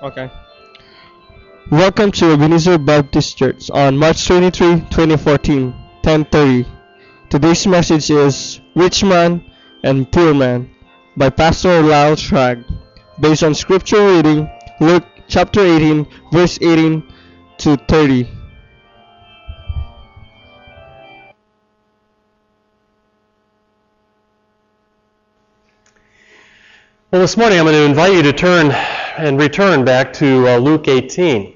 Okay. 0.00 0.30
Welcome 1.72 2.12
to 2.12 2.32
Ebenezer 2.32 2.78
Baptist 2.78 3.36
Church 3.36 3.68
on 3.68 3.96
March 3.96 4.24
23, 4.28 4.86
2014, 4.90 5.74
10:30. 6.04 6.66
Today's 7.28 7.66
message 7.66 8.08
is 8.08 8.60
Rich 8.76 9.02
Man 9.02 9.42
and 9.82 10.10
Poor 10.12 10.34
Man 10.34 10.70
by 11.16 11.30
Pastor 11.30 11.82
Lyle 11.82 12.14
Shrag, 12.14 12.64
based 13.18 13.42
on 13.42 13.56
scripture 13.56 14.06
reading 14.06 14.48
Luke 14.78 15.02
chapter 15.26 15.62
18, 15.62 16.06
verse 16.30 16.60
18 16.62 17.02
to 17.58 17.76
30. 17.88 18.28
Well, 27.10 27.22
this 27.22 27.36
morning 27.36 27.58
I'm 27.58 27.64
going 27.64 27.74
to 27.74 27.82
invite 27.82 28.12
you 28.12 28.22
to 28.22 28.32
turn 28.32 28.70
and 29.18 29.38
return 29.38 29.84
back 29.84 30.12
to 30.14 30.46
uh, 30.46 30.56
Luke 30.58 30.86
18. 30.86 31.54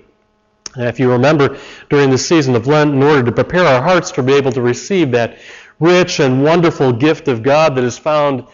And 0.75 0.84
if 0.84 0.98
you 0.98 1.11
remember, 1.11 1.59
during 1.91 2.11
the 2.11 2.19
season 2.19 2.57
of 2.57 2.66
Lent, 2.66 2.93
in 2.93 3.03
order 3.03 3.23
to 3.23 3.33
prepare 3.33 3.65
our 3.65 3.83
hearts 3.83 4.11
to 4.12 4.23
be 4.23 4.33
able 4.33 4.53
to 4.53 4.62
receive 4.62 5.12
that 5.12 5.39
rich 5.79 6.19
and 6.19 6.43
wonderful 6.43 6.93
gift 6.93 7.29
of 7.29 7.43
God 7.43 7.77
that 7.77 7.84
is 7.84 7.98
found 7.98 8.47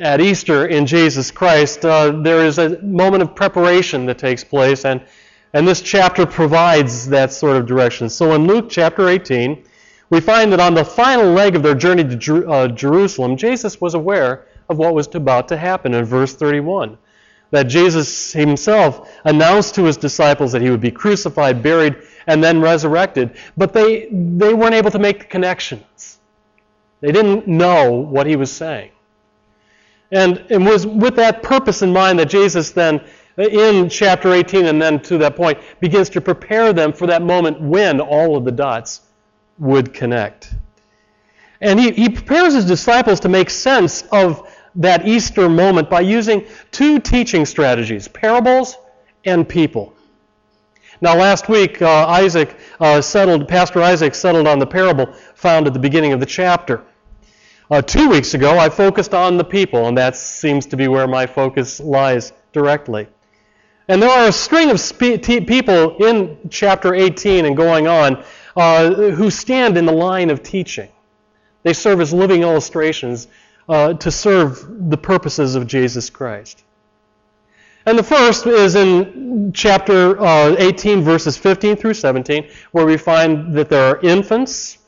at 0.00 0.20
Easter 0.20 0.66
in 0.66 0.86
Jesus 0.86 1.30
Christ, 1.30 1.84
uh, 1.84 2.12
there 2.22 2.46
is 2.46 2.58
a 2.58 2.80
moment 2.82 3.22
of 3.22 3.34
preparation 3.34 4.06
that 4.06 4.18
takes 4.18 4.42
place, 4.42 4.84
and, 4.84 5.02
and 5.52 5.68
this 5.68 5.82
chapter 5.82 6.24
provides 6.24 7.06
that 7.08 7.32
sort 7.32 7.56
of 7.56 7.66
direction. 7.66 8.08
So 8.08 8.32
in 8.34 8.46
Luke 8.46 8.68
chapter 8.70 9.08
18, 9.08 9.64
we 10.08 10.20
find 10.20 10.52
that 10.52 10.60
on 10.60 10.74
the 10.74 10.84
final 10.84 11.32
leg 11.32 11.56
of 11.56 11.62
their 11.62 11.74
journey 11.74 12.04
to 12.04 12.16
Jer- 12.16 12.48
uh, 12.48 12.68
Jerusalem, 12.68 13.36
Jesus 13.36 13.80
was 13.80 13.94
aware 13.94 14.46
of 14.68 14.78
what 14.78 14.94
was 14.94 15.12
about 15.14 15.48
to 15.48 15.56
happen 15.56 15.94
in 15.94 16.04
verse 16.04 16.34
31. 16.34 16.96
That 17.56 17.68
Jesus 17.68 18.34
himself 18.34 19.10
announced 19.24 19.74
to 19.76 19.84
his 19.84 19.96
disciples 19.96 20.52
that 20.52 20.60
he 20.60 20.68
would 20.68 20.82
be 20.82 20.90
crucified, 20.90 21.62
buried, 21.62 21.96
and 22.26 22.44
then 22.44 22.60
resurrected. 22.60 23.34
But 23.56 23.72
they, 23.72 24.08
they 24.10 24.52
weren't 24.52 24.74
able 24.74 24.90
to 24.90 24.98
make 24.98 25.20
the 25.20 25.24
connections. 25.24 26.18
They 27.00 27.12
didn't 27.12 27.48
know 27.48 27.92
what 27.92 28.26
he 28.26 28.36
was 28.36 28.52
saying. 28.52 28.90
And 30.12 30.44
it 30.50 30.60
was 30.60 30.86
with 30.86 31.16
that 31.16 31.42
purpose 31.42 31.80
in 31.80 31.94
mind 31.94 32.18
that 32.18 32.28
Jesus 32.28 32.72
then, 32.72 33.02
in 33.38 33.88
chapter 33.88 34.34
18 34.34 34.66
and 34.66 34.82
then 34.82 35.00
to 35.04 35.16
that 35.16 35.34
point, 35.34 35.58
begins 35.80 36.10
to 36.10 36.20
prepare 36.20 36.74
them 36.74 36.92
for 36.92 37.06
that 37.06 37.22
moment 37.22 37.58
when 37.58 38.02
all 38.02 38.36
of 38.36 38.44
the 38.44 38.52
dots 38.52 39.00
would 39.58 39.94
connect. 39.94 40.52
And 41.62 41.80
he, 41.80 41.92
he 41.92 42.10
prepares 42.10 42.52
his 42.52 42.66
disciples 42.66 43.18
to 43.20 43.30
make 43.30 43.48
sense 43.48 44.02
of 44.12 44.46
that 44.76 45.06
Easter 45.06 45.48
moment 45.48 45.90
by 45.90 46.00
using 46.00 46.46
two 46.70 46.98
teaching 46.98 47.46
strategies 47.46 48.08
parables 48.08 48.76
and 49.24 49.48
people. 49.48 49.92
Now, 51.00 51.16
last 51.16 51.48
week, 51.48 51.82
uh, 51.82 52.06
Isaac 52.08 52.56
uh, 52.80 53.00
settled, 53.02 53.48
Pastor 53.48 53.82
Isaac 53.82 54.14
settled 54.14 54.46
on 54.46 54.58
the 54.58 54.66
parable 54.66 55.12
found 55.34 55.66
at 55.66 55.74
the 55.74 55.78
beginning 55.78 56.12
of 56.12 56.20
the 56.20 56.26
chapter. 56.26 56.82
Uh, 57.70 57.82
two 57.82 58.08
weeks 58.08 58.34
ago, 58.34 58.58
I 58.58 58.68
focused 58.68 59.12
on 59.12 59.36
the 59.36 59.44
people, 59.44 59.88
and 59.88 59.98
that 59.98 60.16
seems 60.16 60.66
to 60.66 60.76
be 60.76 60.88
where 60.88 61.06
my 61.06 61.26
focus 61.26 61.80
lies 61.80 62.32
directly. 62.52 63.08
And 63.88 64.00
there 64.00 64.10
are 64.10 64.28
a 64.28 64.32
string 64.32 64.70
of 64.70 64.80
spe- 64.80 65.22
people 65.22 65.96
in 66.04 66.38
chapter 66.48 66.94
18 66.94 67.44
and 67.44 67.56
going 67.56 67.86
on 67.86 68.24
uh, 68.56 68.90
who 68.90 69.30
stand 69.30 69.76
in 69.76 69.84
the 69.84 69.92
line 69.92 70.30
of 70.30 70.42
teaching. 70.42 70.88
They 71.62 71.72
serve 71.72 72.00
as 72.00 72.12
living 72.12 72.42
illustrations 72.42 73.28
uh, 73.68 73.94
to 73.94 74.10
serve 74.10 74.90
the 74.90 74.96
purposes 74.96 75.54
of 75.54 75.66
Jesus 75.66 76.10
Christ. 76.10 76.64
And 77.84 77.98
the 77.98 78.02
first 78.02 78.46
is 78.46 78.74
in 78.74 79.52
chapter 79.52 80.20
uh, 80.20 80.56
18, 80.58 81.02
verses 81.02 81.36
15 81.36 81.76
through 81.76 81.94
17, 81.94 82.48
where 82.72 82.84
we 82.84 82.96
find 82.96 83.54
that 83.54 83.68
there 83.68 83.84
are 83.84 84.00
infants, 84.00 84.78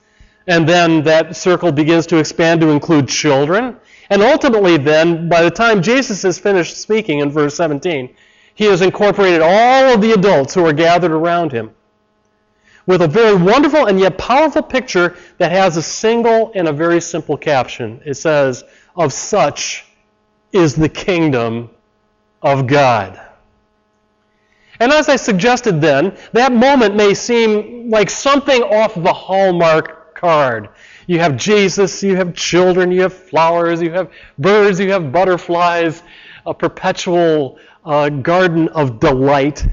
and 0.48 0.68
then 0.68 1.04
that 1.04 1.36
circle 1.36 1.70
begins 1.70 2.06
to 2.06 2.18
expand 2.18 2.60
to 2.60 2.70
include 2.70 3.08
children. 3.08 3.76
And 4.10 4.22
ultimately, 4.22 4.78
then, 4.78 5.28
by 5.28 5.42
the 5.42 5.50
time 5.50 5.82
Jesus 5.82 6.22
has 6.22 6.38
finished 6.38 6.76
speaking 6.76 7.20
in 7.20 7.30
verse 7.30 7.54
17, 7.54 8.14
he 8.54 8.64
has 8.64 8.80
incorporated 8.80 9.42
all 9.42 9.94
of 9.94 10.00
the 10.00 10.12
adults 10.12 10.54
who 10.54 10.66
are 10.66 10.72
gathered 10.72 11.12
around 11.12 11.52
him 11.52 11.70
with 12.88 13.02
a 13.02 13.06
very 13.06 13.36
wonderful 13.36 13.86
and 13.86 14.00
yet 14.00 14.16
powerful 14.16 14.62
picture 14.62 15.14
that 15.36 15.52
has 15.52 15.76
a 15.76 15.82
single 15.82 16.50
and 16.54 16.66
a 16.66 16.72
very 16.72 17.02
simple 17.02 17.36
caption. 17.36 18.00
It 18.06 18.14
says, 18.14 18.64
Of 18.96 19.12
such 19.12 19.84
is 20.52 20.74
the 20.74 20.88
kingdom 20.88 21.68
of 22.40 22.66
God. 22.66 23.20
And 24.80 24.90
as 24.90 25.10
I 25.10 25.16
suggested 25.16 25.82
then, 25.82 26.16
that 26.32 26.50
moment 26.50 26.96
may 26.96 27.12
seem 27.12 27.90
like 27.90 28.08
something 28.08 28.62
off 28.62 28.96
of 28.96 29.04
a 29.04 29.12
Hallmark 29.12 30.14
card. 30.14 30.70
You 31.06 31.18
have 31.18 31.36
Jesus, 31.36 32.02
you 32.02 32.16
have 32.16 32.34
children, 32.34 32.90
you 32.90 33.02
have 33.02 33.12
flowers, 33.12 33.82
you 33.82 33.90
have 33.90 34.10
birds, 34.38 34.80
you 34.80 34.90
have 34.92 35.12
butterflies, 35.12 36.02
a 36.46 36.54
perpetual 36.54 37.58
uh, 37.84 38.08
garden 38.08 38.68
of 38.68 38.98
delight. 38.98 39.66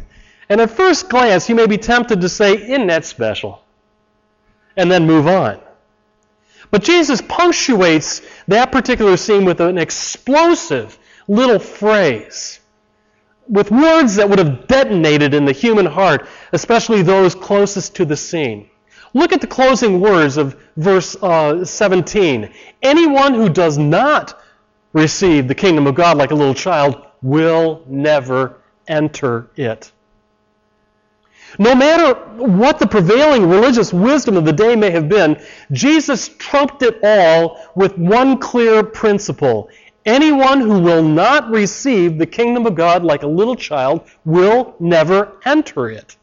And 0.49 0.61
at 0.61 0.69
first 0.69 1.09
glance, 1.09 1.49
you 1.49 1.55
may 1.55 1.67
be 1.67 1.77
tempted 1.77 2.21
to 2.21 2.29
say, 2.29 2.53
Isn't 2.53 2.87
that 2.87 3.05
special? 3.05 3.63
And 4.77 4.91
then 4.91 5.07
move 5.07 5.27
on. 5.27 5.59
But 6.71 6.83
Jesus 6.83 7.21
punctuates 7.21 8.21
that 8.47 8.71
particular 8.71 9.17
scene 9.17 9.45
with 9.45 9.61
an 9.61 9.77
explosive 9.77 10.97
little 11.27 11.59
phrase, 11.59 12.59
with 13.47 13.71
words 13.71 14.15
that 14.15 14.29
would 14.29 14.39
have 14.39 14.67
detonated 14.67 15.33
in 15.33 15.45
the 15.45 15.51
human 15.51 15.85
heart, 15.85 16.27
especially 16.51 17.01
those 17.01 17.35
closest 17.35 17.95
to 17.95 18.05
the 18.05 18.17
scene. 18.17 18.69
Look 19.13 19.31
at 19.31 19.39
the 19.39 19.47
closing 19.47 20.01
words 20.01 20.35
of 20.35 20.61
verse 20.75 21.15
uh, 21.21 21.63
17. 21.63 22.51
Anyone 22.81 23.33
who 23.33 23.47
does 23.47 23.77
not 23.77 24.41
receive 24.91 25.47
the 25.47 25.55
kingdom 25.55 25.87
of 25.87 25.95
God 25.95 26.17
like 26.17 26.31
a 26.31 26.35
little 26.35 26.53
child 26.53 27.01
will 27.21 27.83
never 27.87 28.57
enter 28.87 29.49
it. 29.55 29.91
No 31.57 31.73
matter 31.73 32.13
what 32.35 32.79
the 32.79 32.87
prevailing 32.87 33.49
religious 33.49 33.93
wisdom 33.93 34.35
of 34.35 34.45
the 34.45 34.53
day 34.53 34.75
may 34.75 34.91
have 34.91 35.07
been, 35.07 35.41
Jesus 35.71 36.29
trumped 36.37 36.81
it 36.81 36.99
all 37.03 37.59
with 37.75 37.97
one 37.97 38.37
clear 38.39 38.83
principle. 38.83 39.69
Anyone 40.05 40.61
who 40.61 40.79
will 40.79 41.01
not 41.01 41.49
receive 41.49 42.17
the 42.17 42.25
kingdom 42.25 42.65
of 42.65 42.75
God 42.75 43.03
like 43.03 43.23
a 43.23 43.27
little 43.27 43.55
child 43.55 44.01
will 44.23 44.75
never 44.79 45.37
enter 45.45 45.89
it. 45.89 46.15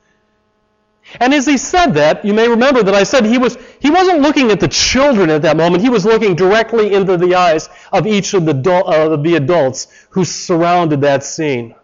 And 1.20 1.34
as 1.34 1.46
he 1.46 1.58
said 1.58 1.94
that, 1.94 2.24
you 2.24 2.32
may 2.32 2.48
remember 2.48 2.82
that 2.82 2.94
I 2.94 3.02
said 3.02 3.26
he 3.26 3.38
was 3.38 3.58
he 3.80 3.90
wasn't 3.90 4.20
looking 4.20 4.50
at 4.50 4.60
the 4.60 4.68
children 4.68 5.30
at 5.30 5.42
that 5.42 5.56
moment. 5.56 5.82
He 5.82 5.90
was 5.90 6.04
looking 6.04 6.36
directly 6.36 6.94
into 6.94 7.16
the 7.16 7.34
eyes 7.34 7.68
of 7.92 8.06
each 8.06 8.34
of 8.34 8.46
the, 8.46 8.54
uh, 8.72 9.10
of 9.10 9.22
the 9.22 9.34
adults 9.34 9.88
who 10.10 10.24
surrounded 10.24 11.00
that 11.00 11.24
scene 11.24 11.74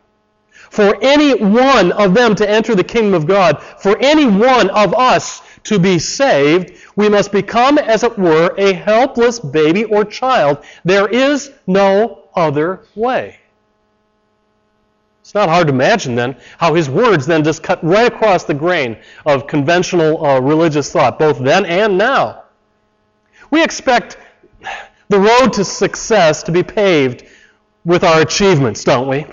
for 0.70 0.96
any 1.02 1.34
one 1.34 1.92
of 1.92 2.14
them 2.14 2.34
to 2.36 2.48
enter 2.48 2.74
the 2.74 2.84
kingdom 2.84 3.14
of 3.14 3.26
God, 3.26 3.62
for 3.62 3.96
any 4.00 4.26
one 4.26 4.70
of 4.70 4.94
us 4.94 5.42
to 5.64 5.78
be 5.78 5.98
saved, 5.98 6.72
we 6.96 7.08
must 7.08 7.32
become, 7.32 7.78
as 7.78 8.04
it 8.04 8.18
were, 8.18 8.54
a 8.58 8.72
helpless 8.72 9.38
baby 9.38 9.84
or 9.84 10.04
child. 10.04 10.64
There 10.84 11.08
is 11.08 11.52
no 11.66 12.24
other 12.34 12.84
way. 12.94 13.38
It's 15.22 15.34
not 15.34 15.50
hard 15.50 15.66
to 15.66 15.74
imagine 15.74 16.14
then 16.14 16.36
how 16.56 16.72
his 16.72 16.88
words 16.88 17.26
then 17.26 17.44
just 17.44 17.62
cut 17.62 17.84
right 17.84 18.10
across 18.10 18.44
the 18.44 18.54
grain 18.54 18.96
of 19.26 19.46
conventional 19.46 20.24
uh, 20.24 20.40
religious 20.40 20.90
thought, 20.90 21.18
both 21.18 21.38
then 21.38 21.66
and 21.66 21.98
now. 21.98 22.44
We 23.50 23.62
expect 23.62 24.16
the 25.08 25.18
road 25.18 25.52
to 25.54 25.64
success 25.64 26.42
to 26.44 26.52
be 26.52 26.62
paved 26.62 27.26
with 27.84 28.04
our 28.04 28.22
achievements, 28.22 28.84
don't 28.84 29.08
we? 29.08 29.26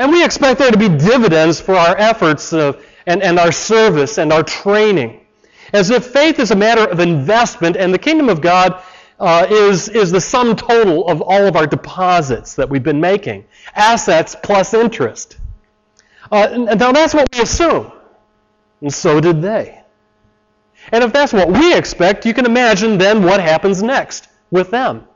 And 0.00 0.10
we 0.10 0.24
expect 0.24 0.58
there 0.58 0.70
to 0.70 0.78
be 0.78 0.88
dividends 0.88 1.60
for 1.60 1.74
our 1.74 1.94
efforts 1.98 2.54
uh, 2.54 2.72
and, 3.06 3.22
and 3.22 3.38
our 3.38 3.52
service 3.52 4.16
and 4.16 4.32
our 4.32 4.42
training. 4.42 5.20
As 5.74 5.90
if 5.90 6.06
faith 6.06 6.38
is 6.38 6.50
a 6.52 6.56
matter 6.56 6.88
of 6.88 7.00
investment 7.00 7.76
and 7.76 7.92
the 7.92 7.98
kingdom 7.98 8.30
of 8.30 8.40
God 8.40 8.82
uh, 9.20 9.46
is, 9.50 9.90
is 9.90 10.10
the 10.10 10.20
sum 10.20 10.56
total 10.56 11.06
of 11.06 11.20
all 11.20 11.46
of 11.46 11.54
our 11.54 11.66
deposits 11.66 12.54
that 12.54 12.70
we've 12.70 12.82
been 12.82 12.98
making 12.98 13.44
assets 13.74 14.34
plus 14.42 14.72
interest. 14.72 15.36
Uh, 16.32 16.46
now 16.78 16.92
that's 16.92 17.12
what 17.12 17.28
we 17.34 17.42
assume. 17.42 17.92
And 18.80 18.92
so 18.92 19.20
did 19.20 19.42
they. 19.42 19.82
And 20.92 21.04
if 21.04 21.12
that's 21.12 21.34
what 21.34 21.50
we 21.50 21.76
expect, 21.76 22.24
you 22.24 22.32
can 22.32 22.46
imagine 22.46 22.96
then 22.96 23.22
what 23.22 23.38
happens 23.38 23.82
next 23.82 24.28
with 24.50 24.70
them. 24.70 25.06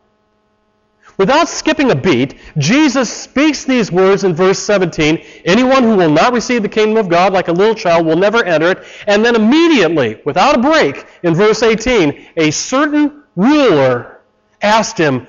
Without 1.17 1.49
skipping 1.49 1.91
a 1.91 1.95
beat, 1.95 2.35
Jesus 2.59 3.13
speaks 3.13 3.65
these 3.65 3.93
words 3.93 4.25
in 4.25 4.35
verse 4.35 4.59
17 4.59 5.25
Anyone 5.45 5.83
who 5.85 5.97
will 5.97 6.11
not 6.11 6.33
receive 6.33 6.63
the 6.63 6.69
kingdom 6.69 6.97
of 6.97 7.09
God 7.09 7.33
like 7.33 7.49
a 7.49 7.53
little 7.53 7.75
child 7.75 8.07
will 8.07 8.17
never 8.17 8.45
enter 8.45 8.73
it. 8.73 8.85
And 9.07 9.25
then 9.25 9.37
immediately, 9.37 10.21
without 10.25 10.57
a 10.57 10.61
break, 10.61 11.07
in 11.23 11.35
verse 11.35 11.63
18, 11.63 12.29
a 12.37 12.51
certain 12.51 13.23
ruler 13.37 14.21
asked 14.61 14.99
him, 14.99 15.27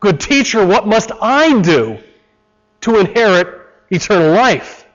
Good 0.00 0.18
teacher, 0.18 0.66
what 0.66 0.86
must 0.86 1.12
I 1.20 1.60
do 1.60 1.98
to 2.80 2.98
inherit 2.98 3.48
eternal 3.90 4.32
life. 4.32 4.86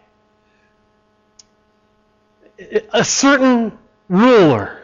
A 2.93 3.03
certain 3.03 3.77
ruler 4.09 4.81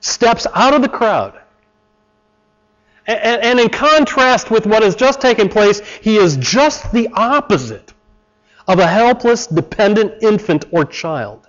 steps 0.00 0.46
out 0.54 0.74
of 0.74 0.82
the 0.82 0.88
crowd. 0.88 1.40
And, 3.06 3.60
in 3.60 3.68
contrast 3.68 4.50
with 4.50 4.66
what 4.66 4.82
has 4.82 4.96
just 4.96 5.20
taken 5.20 5.48
place, 5.48 5.80
he 5.80 6.16
is 6.16 6.36
just 6.38 6.90
the 6.92 7.08
opposite 7.12 7.92
of 8.66 8.80
a 8.80 8.86
helpless, 8.86 9.46
dependent 9.46 10.22
infant 10.22 10.64
or 10.72 10.84
child. 10.84 11.46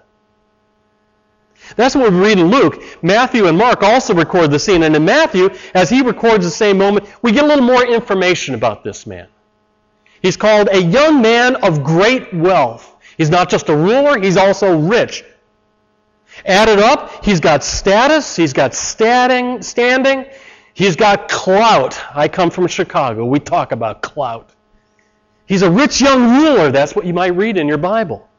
That's 1.75 1.95
what 1.95 2.13
we 2.13 2.19
read 2.19 2.37
in 2.37 2.47
Luke. 2.47 2.81
Matthew 3.01 3.47
and 3.47 3.57
Mark 3.57 3.81
also 3.81 4.13
record 4.13 4.51
the 4.51 4.59
scene. 4.59 4.83
And 4.83 4.95
in 4.95 5.03
Matthew, 5.03 5.49
as 5.73 5.89
he 5.89 6.01
records 6.01 6.45
the 6.45 6.51
same 6.51 6.77
moment, 6.77 7.07
we 7.21 7.31
get 7.31 7.43
a 7.43 7.47
little 7.47 7.65
more 7.65 7.85
information 7.85 8.55
about 8.55 8.83
this 8.83 9.07
man. 9.07 9.27
He's 10.21 10.37
called 10.37 10.69
a 10.71 10.81
young 10.81 11.21
man 11.21 11.55
of 11.57 11.83
great 11.83 12.33
wealth. 12.33 12.95
He's 13.17 13.29
not 13.29 13.49
just 13.49 13.69
a 13.69 13.75
ruler, 13.75 14.19
he's 14.19 14.37
also 14.37 14.77
rich. 14.77 15.23
Added 16.45 16.79
up, 16.79 17.25
he's 17.25 17.39
got 17.39 17.63
status, 17.63 18.35
he's 18.35 18.53
got 18.53 18.75
standing, 18.75 19.61
standing, 19.63 20.25
he's 20.77 20.95
got 20.95 21.27
clout. 21.27 21.99
I 22.15 22.27
come 22.27 22.51
from 22.51 22.67
Chicago. 22.67 23.25
We 23.25 23.39
talk 23.39 23.71
about 23.71 24.03
clout. 24.03 24.51
He's 25.47 25.63
a 25.63 25.71
rich 25.71 25.99
young 25.99 26.39
ruler. 26.39 26.71
That's 26.71 26.95
what 26.95 27.05
you 27.05 27.13
might 27.13 27.35
read 27.35 27.57
in 27.57 27.67
your 27.67 27.79
Bible. 27.79 28.29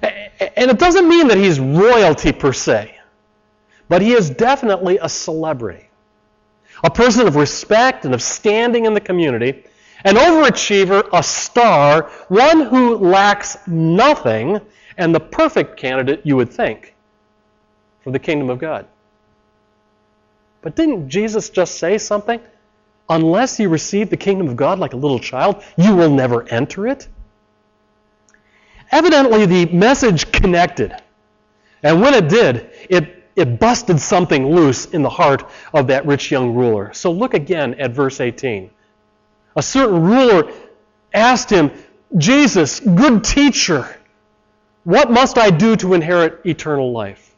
And 0.00 0.70
it 0.70 0.78
doesn't 0.78 1.08
mean 1.08 1.28
that 1.28 1.36
he's 1.36 1.58
royalty 1.58 2.32
per 2.32 2.52
se, 2.52 2.96
but 3.88 4.02
he 4.02 4.12
is 4.12 4.30
definitely 4.30 4.98
a 5.00 5.08
celebrity, 5.08 5.88
a 6.82 6.90
person 6.90 7.26
of 7.26 7.36
respect 7.36 8.04
and 8.04 8.14
of 8.14 8.22
standing 8.22 8.84
in 8.84 8.94
the 8.94 9.00
community, 9.00 9.64
an 10.04 10.16
overachiever, 10.16 11.08
a 11.12 11.22
star, 11.22 12.10
one 12.28 12.62
who 12.62 12.96
lacks 12.96 13.56
nothing, 13.66 14.60
and 14.96 15.14
the 15.14 15.20
perfect 15.20 15.76
candidate, 15.76 16.20
you 16.24 16.36
would 16.36 16.50
think, 16.50 16.94
for 18.02 18.10
the 18.10 18.18
kingdom 18.18 18.50
of 18.50 18.58
God. 18.58 18.86
But 20.64 20.76
didn't 20.76 21.10
Jesus 21.10 21.50
just 21.50 21.76
say 21.76 21.98
something? 21.98 22.40
Unless 23.10 23.60
you 23.60 23.68
receive 23.68 24.08
the 24.08 24.16
kingdom 24.16 24.48
of 24.48 24.56
God 24.56 24.78
like 24.78 24.94
a 24.94 24.96
little 24.96 25.18
child, 25.18 25.62
you 25.76 25.94
will 25.94 26.10
never 26.10 26.48
enter 26.48 26.88
it. 26.88 27.06
Evidently, 28.90 29.44
the 29.44 29.66
message 29.66 30.32
connected. 30.32 30.96
And 31.82 32.00
when 32.00 32.14
it 32.14 32.30
did, 32.30 32.70
it, 32.88 33.28
it 33.36 33.60
busted 33.60 34.00
something 34.00 34.54
loose 34.54 34.86
in 34.86 35.02
the 35.02 35.10
heart 35.10 35.50
of 35.74 35.86
that 35.88 36.06
rich 36.06 36.30
young 36.30 36.54
ruler. 36.54 36.94
So 36.94 37.12
look 37.12 37.34
again 37.34 37.74
at 37.74 37.90
verse 37.90 38.22
18. 38.22 38.70
A 39.56 39.62
certain 39.62 40.00
ruler 40.02 40.50
asked 41.12 41.50
him, 41.50 41.72
Jesus, 42.16 42.80
good 42.80 43.22
teacher, 43.22 43.98
what 44.84 45.10
must 45.10 45.36
I 45.36 45.50
do 45.50 45.76
to 45.76 45.92
inherit 45.92 46.40
eternal 46.46 46.90
life? 46.90 47.33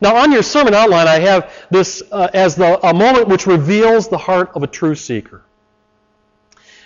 Now, 0.00 0.16
on 0.16 0.32
your 0.32 0.42
sermon 0.42 0.74
outline, 0.74 1.06
I 1.06 1.18
have 1.20 1.52
this 1.70 2.02
uh, 2.10 2.28
as 2.32 2.56
the, 2.56 2.84
a 2.86 2.94
moment 2.94 3.28
which 3.28 3.46
reveals 3.46 4.08
the 4.08 4.18
heart 4.18 4.50
of 4.54 4.62
a 4.62 4.66
true 4.66 4.94
seeker. 4.94 5.42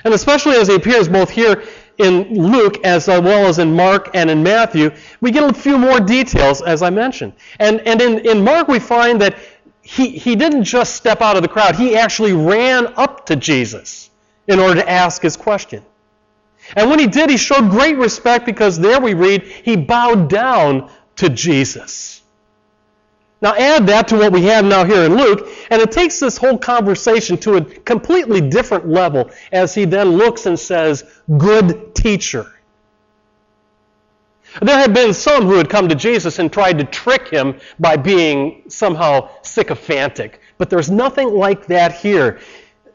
And 0.04 0.12
especially 0.12 0.56
as 0.56 0.68
he 0.68 0.74
appears 0.74 1.08
both 1.08 1.30
here 1.30 1.64
in 1.98 2.50
Luke 2.50 2.84
as 2.84 3.06
well 3.06 3.46
as 3.46 3.58
in 3.58 3.74
Mark 3.74 4.10
and 4.14 4.28
in 4.28 4.42
Matthew, 4.42 4.90
we 5.20 5.30
get 5.30 5.48
a 5.48 5.54
few 5.54 5.78
more 5.78 6.00
details, 6.00 6.60
as 6.60 6.82
I 6.82 6.90
mentioned. 6.90 7.34
And, 7.60 7.80
and 7.82 8.00
in, 8.00 8.18
in 8.26 8.44
Mark, 8.44 8.68
we 8.68 8.80
find 8.80 9.20
that 9.20 9.38
he, 9.82 10.08
he 10.08 10.34
didn't 10.34 10.64
just 10.64 10.96
step 10.96 11.20
out 11.20 11.36
of 11.36 11.42
the 11.42 11.48
crowd, 11.48 11.76
he 11.76 11.96
actually 11.96 12.32
ran 12.32 12.88
up 12.96 13.26
to 13.26 13.36
Jesus 13.36 14.10
in 14.48 14.58
order 14.58 14.80
to 14.80 14.90
ask 14.90 15.22
his 15.22 15.36
question. 15.36 15.82
And 16.76 16.90
when 16.90 16.98
he 16.98 17.06
did, 17.06 17.30
he 17.30 17.36
showed 17.36 17.70
great 17.70 17.96
respect 17.96 18.46
because 18.46 18.78
there 18.78 19.00
we 19.00 19.14
read, 19.14 19.42
he 19.42 19.76
bowed 19.76 20.28
down 20.28 20.90
to 21.16 21.28
Jesus. 21.28 22.22
Now 23.44 23.54
add 23.56 23.86
that 23.88 24.08
to 24.08 24.16
what 24.16 24.32
we 24.32 24.44
have 24.44 24.64
now 24.64 24.86
here 24.86 25.04
in 25.04 25.18
Luke, 25.18 25.46
and 25.70 25.82
it 25.82 25.92
takes 25.92 26.18
this 26.18 26.38
whole 26.38 26.56
conversation 26.56 27.36
to 27.38 27.56
a 27.56 27.60
completely 27.62 28.40
different 28.40 28.88
level 28.88 29.30
as 29.52 29.74
he 29.74 29.84
then 29.84 30.12
looks 30.12 30.46
and 30.46 30.58
says, 30.58 31.04
Good 31.36 31.94
teacher. 31.94 32.50
There 34.62 34.78
had 34.78 34.94
been 34.94 35.12
some 35.12 35.44
who 35.44 35.56
had 35.56 35.68
come 35.68 35.90
to 35.90 35.94
Jesus 35.94 36.38
and 36.38 36.50
tried 36.50 36.78
to 36.78 36.84
trick 36.84 37.28
him 37.28 37.60
by 37.78 37.98
being 37.98 38.62
somehow 38.68 39.28
sycophantic, 39.42 40.40
but 40.56 40.70
there's 40.70 40.90
nothing 40.90 41.28
like 41.28 41.66
that 41.66 41.92
here. 41.92 42.40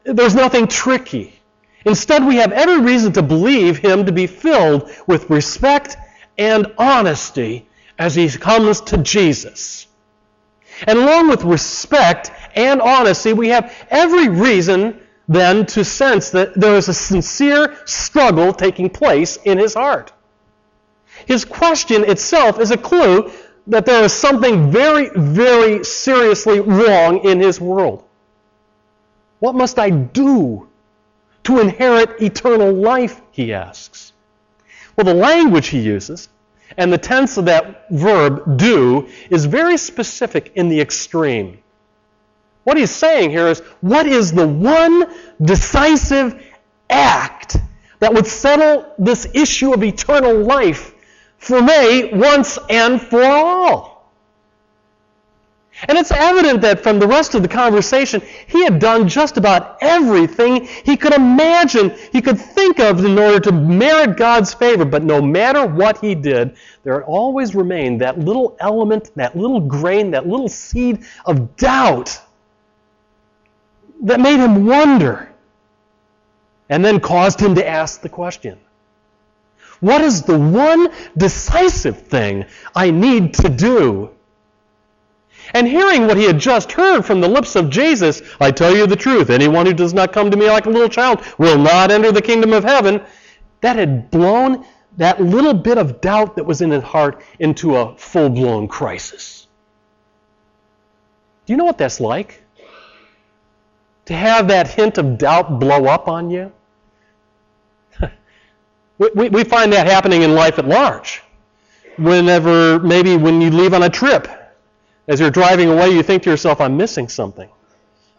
There's 0.02 0.34
nothing 0.34 0.66
tricky. 0.66 1.38
Instead, 1.86 2.26
we 2.26 2.36
have 2.36 2.50
every 2.50 2.80
reason 2.80 3.12
to 3.12 3.22
believe 3.22 3.78
him 3.78 4.04
to 4.04 4.10
be 4.10 4.26
filled 4.26 4.90
with 5.06 5.30
respect 5.30 5.96
and 6.38 6.66
honesty 6.76 7.68
as 8.00 8.16
he 8.16 8.28
comes 8.28 8.80
to 8.80 8.98
Jesus. 8.98 9.86
And 10.86 10.98
along 10.98 11.28
with 11.28 11.44
respect 11.44 12.30
and 12.54 12.80
honesty, 12.80 13.32
we 13.32 13.48
have 13.48 13.72
every 13.90 14.28
reason 14.28 15.00
then 15.28 15.64
to 15.66 15.84
sense 15.84 16.30
that 16.30 16.54
there 16.54 16.74
is 16.74 16.88
a 16.88 16.94
sincere 16.94 17.76
struggle 17.84 18.52
taking 18.52 18.90
place 18.90 19.36
in 19.44 19.58
his 19.58 19.74
heart. 19.74 20.12
His 21.26 21.44
question 21.44 22.04
itself 22.04 22.58
is 22.58 22.70
a 22.70 22.76
clue 22.76 23.30
that 23.66 23.86
there 23.86 24.02
is 24.02 24.12
something 24.12 24.70
very, 24.70 25.10
very 25.14 25.84
seriously 25.84 26.60
wrong 26.60 27.20
in 27.24 27.38
his 27.38 27.60
world. 27.60 28.04
What 29.38 29.54
must 29.54 29.78
I 29.78 29.90
do 29.90 30.68
to 31.44 31.60
inherit 31.60 32.20
eternal 32.20 32.72
life? 32.72 33.20
He 33.30 33.52
asks. 33.52 34.12
Well, 34.96 35.04
the 35.04 35.14
language 35.14 35.68
he 35.68 35.78
uses 35.78 36.28
and 36.76 36.92
the 36.92 36.98
tense 36.98 37.36
of 37.36 37.46
that 37.46 37.86
verb, 37.90 38.56
do, 38.56 39.08
is 39.30 39.44
very 39.44 39.76
specific 39.76 40.52
in 40.54 40.68
the 40.68 40.80
extreme. 40.80 41.58
What 42.64 42.76
he's 42.76 42.90
saying 42.90 43.30
here 43.30 43.48
is, 43.48 43.60
what 43.80 44.06
is 44.06 44.32
the 44.32 44.46
one 44.46 45.06
decisive 45.42 46.42
act 46.88 47.56
that 47.98 48.12
would 48.12 48.26
settle 48.26 48.94
this 48.98 49.26
issue 49.34 49.72
of 49.72 49.82
eternal 49.82 50.36
life 50.42 50.94
for 51.38 51.60
me 51.60 52.10
once 52.12 52.58
and 52.68 53.00
for 53.00 53.22
all? 53.22 53.99
And 55.88 55.96
it's 55.96 56.10
evident 56.10 56.60
that 56.60 56.82
from 56.82 56.98
the 56.98 57.06
rest 57.06 57.34
of 57.34 57.42
the 57.42 57.48
conversation, 57.48 58.22
he 58.46 58.64
had 58.64 58.78
done 58.78 59.08
just 59.08 59.36
about 59.36 59.78
everything 59.80 60.66
he 60.84 60.96
could 60.96 61.14
imagine, 61.14 61.94
he 62.12 62.20
could 62.20 62.38
think 62.38 62.78
of 62.80 63.02
in 63.04 63.18
order 63.18 63.40
to 63.40 63.52
merit 63.52 64.16
God's 64.16 64.52
favor. 64.52 64.84
But 64.84 65.04
no 65.04 65.22
matter 65.22 65.66
what 65.66 65.98
he 65.98 66.14
did, 66.14 66.56
there 66.82 67.04
always 67.04 67.54
remained 67.54 68.00
that 68.02 68.18
little 68.18 68.56
element, 68.60 69.10
that 69.16 69.36
little 69.36 69.60
grain, 69.60 70.10
that 70.10 70.26
little 70.26 70.48
seed 70.48 71.04
of 71.24 71.56
doubt 71.56 72.20
that 74.02 74.20
made 74.20 74.38
him 74.38 74.66
wonder 74.66 75.30
and 76.68 76.84
then 76.84 77.00
caused 77.00 77.40
him 77.40 77.54
to 77.54 77.66
ask 77.66 78.00
the 78.00 78.08
question 78.08 78.58
What 79.80 80.02
is 80.02 80.22
the 80.22 80.38
one 80.38 80.88
decisive 81.16 82.00
thing 82.02 82.44
I 82.74 82.90
need 82.90 83.34
to 83.34 83.48
do? 83.48 84.10
And 85.54 85.66
hearing 85.66 86.06
what 86.06 86.16
he 86.16 86.24
had 86.24 86.38
just 86.38 86.72
heard 86.72 87.02
from 87.02 87.20
the 87.20 87.28
lips 87.28 87.56
of 87.56 87.70
Jesus, 87.70 88.22
I 88.40 88.50
tell 88.50 88.74
you 88.74 88.86
the 88.86 88.96
truth, 88.96 89.30
anyone 89.30 89.66
who 89.66 89.74
does 89.74 89.94
not 89.94 90.12
come 90.12 90.30
to 90.30 90.36
me 90.36 90.48
like 90.48 90.66
a 90.66 90.70
little 90.70 90.88
child 90.88 91.24
will 91.38 91.58
not 91.58 91.90
enter 91.90 92.12
the 92.12 92.22
kingdom 92.22 92.52
of 92.52 92.64
heaven, 92.64 93.02
that 93.60 93.76
had 93.76 94.10
blown 94.10 94.64
that 94.96 95.20
little 95.20 95.54
bit 95.54 95.78
of 95.78 96.00
doubt 96.00 96.36
that 96.36 96.44
was 96.44 96.60
in 96.60 96.70
his 96.70 96.82
heart 96.82 97.22
into 97.38 97.76
a 97.76 97.96
full 97.96 98.28
blown 98.28 98.68
crisis. 98.68 99.48
Do 101.46 101.52
you 101.52 101.56
know 101.56 101.64
what 101.64 101.78
that's 101.78 102.00
like? 102.00 102.42
To 104.06 104.14
have 104.14 104.48
that 104.48 104.68
hint 104.68 104.98
of 104.98 105.18
doubt 105.18 105.58
blow 105.58 105.86
up 105.86 106.08
on 106.08 106.30
you? 106.30 106.52
we, 108.98 109.28
we 109.28 109.44
find 109.44 109.72
that 109.72 109.86
happening 109.86 110.22
in 110.22 110.34
life 110.34 110.58
at 110.58 110.66
large. 110.66 111.22
Whenever, 111.98 112.78
maybe 112.80 113.16
when 113.16 113.40
you 113.40 113.50
leave 113.50 113.74
on 113.74 113.82
a 113.82 113.90
trip 113.90 114.28
as 115.08 115.20
you're 115.20 115.30
driving 115.30 115.68
away, 115.70 115.90
you 115.90 116.02
think 116.02 116.22
to 116.24 116.30
yourself, 116.30 116.60
I'm 116.60 116.76
missing 116.76 117.08
something. 117.08 117.48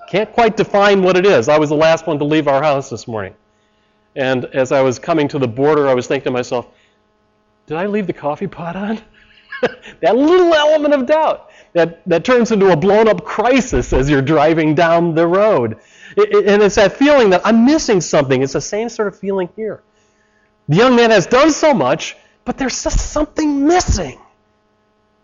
Can't 0.09 0.31
quite 0.33 0.57
define 0.57 1.03
what 1.03 1.15
it 1.15 1.25
is. 1.25 1.47
I 1.47 1.57
was 1.57 1.69
the 1.69 1.75
last 1.75 2.05
one 2.07 2.19
to 2.19 2.25
leave 2.25 2.47
our 2.47 2.61
house 2.61 2.89
this 2.89 3.07
morning. 3.07 3.33
And 4.15 4.45
as 4.45 4.71
I 4.71 4.81
was 4.81 4.99
coming 4.99 5.27
to 5.29 5.39
the 5.39 5.47
border, 5.47 5.87
I 5.87 5.93
was 5.93 6.07
thinking 6.07 6.25
to 6.25 6.31
myself, 6.31 6.67
did 7.65 7.77
I 7.77 7.85
leave 7.85 8.07
the 8.07 8.13
coffee 8.13 8.47
pot 8.47 8.75
on? 8.75 8.99
that 10.01 10.15
little 10.15 10.53
element 10.53 10.93
of 10.93 11.05
doubt 11.05 11.49
that, 11.73 12.01
that 12.07 12.25
turns 12.25 12.51
into 12.51 12.71
a 12.71 12.75
blown 12.75 13.07
up 13.07 13.23
crisis 13.23 13.93
as 13.93 14.09
you're 14.09 14.21
driving 14.21 14.75
down 14.75 15.15
the 15.15 15.25
road. 15.25 15.77
It, 16.17 16.35
it, 16.35 16.47
and 16.47 16.61
it's 16.61 16.75
that 16.75 16.93
feeling 16.93 17.29
that 17.29 17.41
I'm 17.45 17.65
missing 17.65 18.01
something. 18.01 18.41
It's 18.41 18.53
the 18.53 18.61
same 18.61 18.89
sort 18.89 19.07
of 19.07 19.17
feeling 19.17 19.49
here. 19.55 19.81
The 20.67 20.75
young 20.75 20.95
man 20.95 21.11
has 21.11 21.27
done 21.27 21.51
so 21.51 21.73
much, 21.73 22.17
but 22.43 22.57
there's 22.57 22.83
just 22.83 23.11
something 23.11 23.65
missing. 23.65 24.19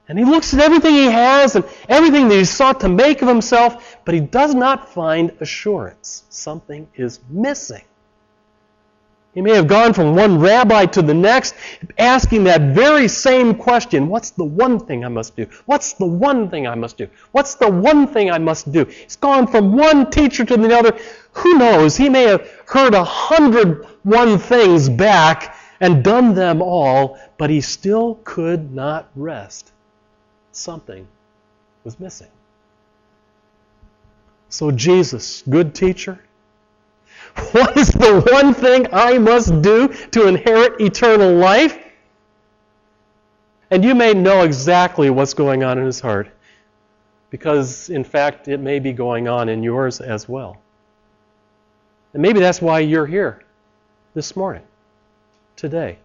And 0.10 0.18
he 0.18 0.24
looks 0.24 0.54
at 0.54 0.62
everything 0.62 0.94
he 0.94 1.06
has 1.06 1.56
and 1.56 1.66
everything 1.90 2.30
that 2.30 2.36
he 2.36 2.46
sought 2.46 2.80
to 2.80 2.90
make 2.90 3.22
of 3.22 3.28
himself, 3.28 3.98
but 4.06 4.16
he 4.16 4.22
does 4.22 4.56
not 4.56 4.94
find 4.94 5.34
assurance. 5.42 6.24
Something 6.30 6.88
is 6.96 7.20
missing. 7.30 7.84
He 9.34 9.42
may 9.42 9.54
have 9.54 9.68
gone 9.68 9.94
from 9.94 10.16
one 10.16 10.40
rabbi 10.40 10.88
to 10.88 11.02
the 11.04 11.14
next, 11.14 11.54
asking 12.00 12.46
that 12.46 12.74
very 12.74 13.08
same 13.08 13.54
question 13.54 14.08
What's 14.08 14.32
the 14.32 14.46
one 14.46 14.80
thing 14.80 15.06
I 15.06 15.10
must 15.10 15.36
do? 15.36 15.46
What's 15.66 15.94
the 15.94 16.08
one 16.08 16.50
thing 16.50 16.68
I 16.68 16.74
must 16.74 16.98
do? 16.98 17.08
What's 17.34 17.54
the 17.54 17.70
one 17.70 18.08
thing 18.08 18.32
I 18.32 18.40
must 18.40 18.72
do? 18.72 18.86
He's 18.86 19.16
gone 19.18 19.46
from 19.46 19.74
one 19.74 20.10
teacher 20.10 20.44
to 20.44 20.58
the 20.58 20.76
other. 20.76 20.98
Who 21.34 21.60
knows? 21.60 21.96
He 21.98 22.10
may 22.10 22.24
have 22.24 22.50
heard 22.66 22.96
a 22.96 23.04
hundred 23.04 23.86
one 24.02 24.40
things 24.40 24.90
back 24.90 25.56
and 25.82 26.04
done 26.04 26.34
them 26.34 26.62
all, 26.62 27.20
but 27.38 27.52
he 27.52 27.62
still 27.62 28.20
could 28.24 28.74
not 28.74 29.10
rest. 29.16 29.72
Something 30.58 31.08
was 31.84 32.00
missing. 32.00 32.32
So, 34.50 34.72
Jesus, 34.72 35.44
good 35.48 35.76
teacher, 35.76 36.20
what 37.52 37.78
is 37.78 37.90
the 37.90 38.28
one 38.32 38.56
thing 38.56 38.88
I 38.92 39.20
must 39.20 39.62
do 39.62 39.88
to 39.88 40.28
inherit 40.28 40.82
eternal 40.82 41.36
life? 41.36 41.78
And 43.70 43.86
you 43.86 43.94
may 43.94 44.16
know 44.16 44.42
exactly 44.44 45.12
what's 45.12 45.36
going 45.36 45.64
on 45.64 45.78
in 45.78 45.86
his 45.86 46.00
heart, 46.00 46.30
because 47.30 47.90
in 47.90 48.04
fact, 48.04 48.48
it 48.48 48.60
may 48.60 48.80
be 48.80 48.94
going 48.94 49.28
on 49.28 49.50
in 49.50 49.62
yours 49.62 50.02
as 50.02 50.28
well. 50.28 50.58
And 52.14 52.22
maybe 52.22 52.40
that's 52.40 52.62
why 52.62 52.80
you're 52.80 53.06
here 53.06 53.44
this 54.16 54.36
morning, 54.36 54.64
today. 55.56 56.00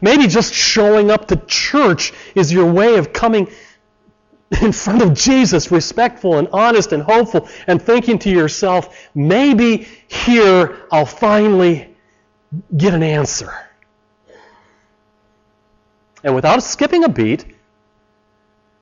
Maybe 0.00 0.26
just 0.26 0.54
showing 0.54 1.10
up 1.10 1.28
to 1.28 1.36
church 1.36 2.12
is 2.34 2.52
your 2.52 2.70
way 2.70 2.96
of 2.96 3.12
coming 3.12 3.48
in 4.60 4.72
front 4.72 5.02
of 5.02 5.14
Jesus, 5.14 5.70
respectful 5.70 6.38
and 6.38 6.48
honest 6.52 6.92
and 6.92 7.02
hopeful, 7.02 7.48
and 7.66 7.80
thinking 7.80 8.18
to 8.20 8.30
yourself, 8.30 9.08
maybe 9.14 9.88
here 10.08 10.86
I'll 10.90 11.06
finally 11.06 11.96
get 12.76 12.92
an 12.94 13.02
answer. 13.02 13.52
And 16.22 16.34
without 16.34 16.62
skipping 16.62 17.04
a 17.04 17.08
beat, 17.08 17.44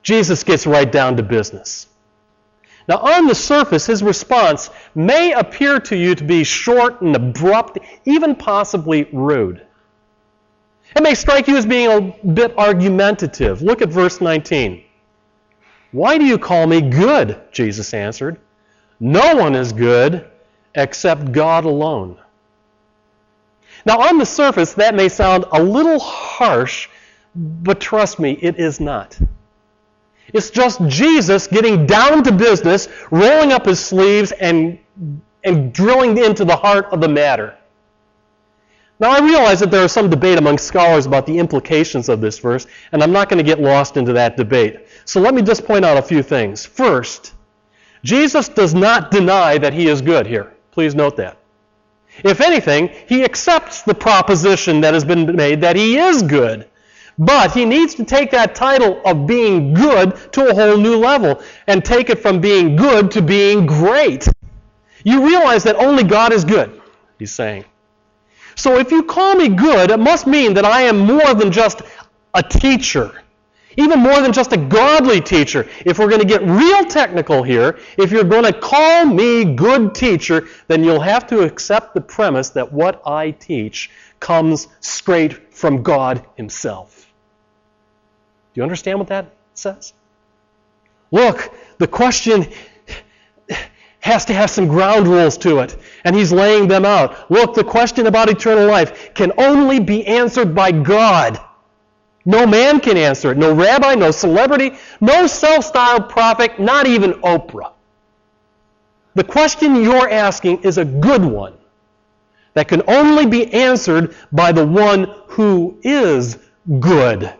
Jesus 0.03 0.43
gets 0.43 0.67
right 0.67 0.91
down 0.91 1.17
to 1.17 1.23
business. 1.23 1.87
Now, 2.87 2.97
on 2.97 3.27
the 3.27 3.35
surface, 3.35 3.85
his 3.85 4.03
response 4.03 4.69
may 4.95 5.31
appear 5.31 5.79
to 5.81 5.95
you 5.95 6.15
to 6.15 6.23
be 6.23 6.43
short 6.43 7.01
and 7.01 7.15
abrupt, 7.15 7.77
even 8.05 8.35
possibly 8.35 9.07
rude. 9.13 9.65
It 10.95 11.03
may 11.03 11.15
strike 11.15 11.47
you 11.47 11.57
as 11.57 11.65
being 11.65 11.89
a 11.89 12.27
bit 12.27 12.57
argumentative. 12.57 13.61
Look 13.61 13.81
at 13.81 13.89
verse 13.89 14.19
19. 14.19 14.83
Why 15.91 16.17
do 16.17 16.25
you 16.25 16.37
call 16.37 16.67
me 16.67 16.81
good? 16.81 17.39
Jesus 17.51 17.93
answered. 17.93 18.39
No 18.99 19.35
one 19.35 19.55
is 19.55 19.73
good 19.73 20.29
except 20.75 21.31
God 21.31 21.65
alone. 21.65 22.17
Now, 23.85 23.99
on 23.99 24.17
the 24.17 24.25
surface, 24.25 24.73
that 24.73 24.95
may 24.95 25.09
sound 25.09 25.45
a 25.51 25.61
little 25.61 25.99
harsh, 25.99 26.87
but 27.35 27.79
trust 27.79 28.19
me, 28.19 28.37
it 28.41 28.59
is 28.59 28.79
not. 28.79 29.17
It's 30.33 30.49
just 30.49 30.85
Jesus 30.87 31.47
getting 31.47 31.85
down 31.85 32.23
to 32.23 32.31
business, 32.31 32.87
rolling 33.09 33.51
up 33.51 33.65
his 33.65 33.83
sleeves, 33.83 34.31
and, 34.33 34.77
and 35.43 35.73
drilling 35.73 36.17
into 36.17 36.45
the 36.45 36.55
heart 36.55 36.85
of 36.91 37.01
the 37.01 37.09
matter. 37.09 37.57
Now, 39.01 39.09
I 39.09 39.19
realize 39.19 39.59
that 39.61 39.71
there 39.71 39.83
is 39.83 39.91
some 39.91 40.11
debate 40.11 40.37
among 40.37 40.59
scholars 40.59 41.07
about 41.07 41.25
the 41.25 41.39
implications 41.39 42.07
of 42.07 42.21
this 42.21 42.37
verse, 42.37 42.67
and 42.91 43.01
I'm 43.01 43.11
not 43.11 43.29
going 43.29 43.39
to 43.39 43.43
get 43.43 43.59
lost 43.59 43.97
into 43.97 44.13
that 44.13 44.37
debate. 44.37 44.87
So 45.05 45.19
let 45.19 45.33
me 45.33 45.41
just 45.41 45.65
point 45.65 45.83
out 45.83 45.97
a 45.97 46.03
few 46.03 46.21
things. 46.21 46.67
First, 46.67 47.33
Jesus 48.03 48.47
does 48.47 48.75
not 48.75 49.09
deny 49.09 49.57
that 49.57 49.73
he 49.73 49.87
is 49.87 50.03
good 50.03 50.27
here. 50.27 50.53
Please 50.69 50.93
note 50.93 51.17
that. 51.17 51.39
If 52.23 52.41
anything, 52.41 52.91
he 53.07 53.23
accepts 53.23 53.81
the 53.81 53.95
proposition 53.95 54.81
that 54.81 54.93
has 54.93 55.03
been 55.03 55.35
made 55.35 55.61
that 55.61 55.75
he 55.75 55.97
is 55.97 56.21
good. 56.21 56.67
But 57.17 57.53
he 57.53 57.65
needs 57.65 57.95
to 57.95 58.05
take 58.05 58.29
that 58.31 58.53
title 58.53 59.01
of 59.03 59.25
being 59.25 59.73
good 59.73 60.15
to 60.33 60.49
a 60.49 60.53
whole 60.53 60.77
new 60.77 60.97
level 60.97 61.41
and 61.65 61.83
take 61.83 62.11
it 62.11 62.19
from 62.19 62.39
being 62.39 62.75
good 62.75 63.09
to 63.11 63.23
being 63.23 63.65
great. 63.65 64.27
You 65.03 65.25
realize 65.25 65.63
that 65.63 65.75
only 65.77 66.03
God 66.03 66.31
is 66.33 66.45
good, 66.45 66.79
he's 67.17 67.31
saying. 67.31 67.65
So 68.55 68.77
if 68.77 68.91
you 68.91 69.03
call 69.03 69.35
me 69.35 69.49
good, 69.49 69.91
it 69.91 69.99
must 69.99 70.27
mean 70.27 70.53
that 70.55 70.65
I 70.65 70.81
am 70.81 70.99
more 70.99 71.33
than 71.33 71.51
just 71.51 71.81
a 72.33 72.43
teacher. 72.43 73.21
Even 73.77 73.99
more 73.99 74.21
than 74.21 74.33
just 74.33 74.51
a 74.51 74.57
godly 74.57 75.21
teacher. 75.21 75.67
If 75.85 75.97
we're 75.97 76.09
going 76.09 76.21
to 76.21 76.27
get 76.27 76.41
real 76.41 76.83
technical 76.85 77.41
here, 77.41 77.79
if 77.97 78.11
you're 78.11 78.25
going 78.25 78.43
to 78.43 78.53
call 78.53 79.05
me 79.05 79.55
good 79.55 79.95
teacher, 79.95 80.47
then 80.67 80.83
you'll 80.83 80.99
have 80.99 81.25
to 81.27 81.41
accept 81.41 81.93
the 81.93 82.01
premise 82.01 82.49
that 82.49 82.71
what 82.71 83.01
I 83.07 83.31
teach 83.31 83.89
comes 84.19 84.67
straight 84.81 85.53
from 85.53 85.83
God 85.83 86.25
Himself. 86.35 87.11
Do 88.53 88.59
you 88.59 88.63
understand 88.63 88.99
what 88.99 89.07
that 89.07 89.33
says? 89.53 89.93
Look, 91.11 91.53
the 91.77 91.87
question 91.87 92.47
has 94.01 94.25
to 94.25 94.33
have 94.33 94.49
some 94.49 94.67
ground 94.67 95.07
rules 95.07 95.37
to 95.37 95.59
it. 95.59 95.77
And 96.03 96.15
he's 96.15 96.33
laying 96.33 96.67
them 96.67 96.85
out. 96.85 97.31
Look, 97.31 97.53
the 97.53 97.63
question 97.63 98.07
about 98.07 98.29
eternal 98.29 98.67
life 98.67 99.13
can 99.13 99.31
only 99.37 99.79
be 99.79 100.05
answered 100.05 100.53
by 100.53 100.71
God. 100.71 101.39
No 102.25 102.45
man 102.45 102.79
can 102.79 102.97
answer 102.97 103.31
it. 103.31 103.37
No 103.37 103.53
rabbi, 103.53 103.95
no 103.95 104.11
celebrity, 104.11 104.71
no 104.99 105.27
self 105.27 105.65
styled 105.65 106.09
prophet, 106.09 106.59
not 106.59 106.85
even 106.87 107.13
Oprah. 107.13 107.71
The 109.13 109.23
question 109.23 109.75
you're 109.75 110.09
asking 110.09 110.63
is 110.63 110.77
a 110.77 110.85
good 110.85 111.23
one 111.23 111.53
that 112.53 112.67
can 112.67 112.81
only 112.87 113.25
be 113.25 113.51
answered 113.53 114.15
by 114.31 114.51
the 114.51 114.65
one 114.65 115.13
who 115.27 115.77
is 115.83 116.37
good, 116.79 117.33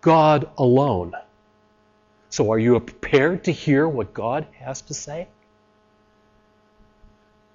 God 0.00 0.48
alone. 0.58 1.14
So, 2.30 2.52
are 2.52 2.58
you 2.58 2.78
prepared 2.80 3.44
to 3.44 3.52
hear 3.52 3.88
what 3.88 4.14
God 4.14 4.46
has 4.58 4.82
to 4.82 4.94
say? 4.94 5.28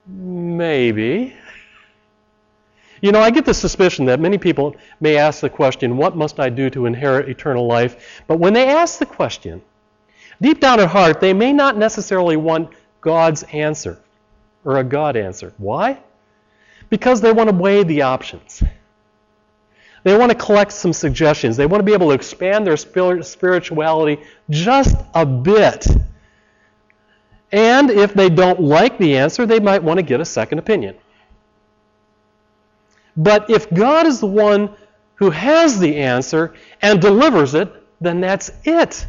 Maybe. 0.05 1.33
You 3.01 3.11
know, 3.11 3.19
I 3.19 3.31
get 3.31 3.45
the 3.45 3.53
suspicion 3.53 4.05
that 4.05 4.19
many 4.19 4.37
people 4.37 4.75
may 5.01 5.17
ask 5.17 5.41
the 5.41 5.49
question, 5.49 5.97
What 5.97 6.15
must 6.15 6.39
I 6.39 6.49
do 6.49 6.69
to 6.69 6.85
inherit 6.85 7.29
eternal 7.29 7.67
life? 7.67 8.23
But 8.27 8.39
when 8.39 8.53
they 8.53 8.69
ask 8.69 8.99
the 8.99 9.05
question, 9.05 9.61
deep 10.41 10.59
down 10.59 10.79
at 10.79 10.89
heart, 10.89 11.19
they 11.19 11.33
may 11.33 11.51
not 11.51 11.77
necessarily 11.77 12.37
want 12.37 12.69
God's 13.01 13.43
answer 13.43 13.99
or 14.63 14.77
a 14.77 14.83
God 14.83 15.17
answer. 15.17 15.53
Why? 15.57 15.99
Because 16.89 17.21
they 17.21 17.31
want 17.31 17.49
to 17.49 17.55
weigh 17.55 17.83
the 17.83 18.03
options. 18.03 18.63
They 20.03 20.17
want 20.17 20.31
to 20.31 20.37
collect 20.37 20.71
some 20.71 20.93
suggestions. 20.93 21.55
They 21.55 21.65
want 21.65 21.79
to 21.79 21.85
be 21.85 21.93
able 21.93 22.09
to 22.09 22.13
expand 22.13 22.67
their 22.67 22.77
spirituality 22.77 24.21
just 24.49 24.97
a 25.13 25.25
bit 25.25 25.87
and 27.53 27.91
if 27.91 28.15
they 28.15 28.29
don't 28.29 28.59
like 28.59 28.97
the 28.97 29.15
answer, 29.15 29.45
they 29.45 29.59
might 29.59 29.83
want 29.83 29.99
to 29.99 30.01
get 30.01 30.19
a 30.19 30.25
second 30.25 30.57
opinion. 30.57 30.95
But 33.15 33.47
if 33.47 33.71
God 33.71 34.07
is 34.07 34.19
the 34.19 34.27
one 34.27 34.75
who 35.15 35.29
has 35.29 35.79
the 35.79 35.97
answer 35.97 36.55
and 36.81 36.99
delivers 36.99 37.53
it, 37.53 37.71
then 38.01 38.19
that's 38.19 38.51
it. 38.63 39.05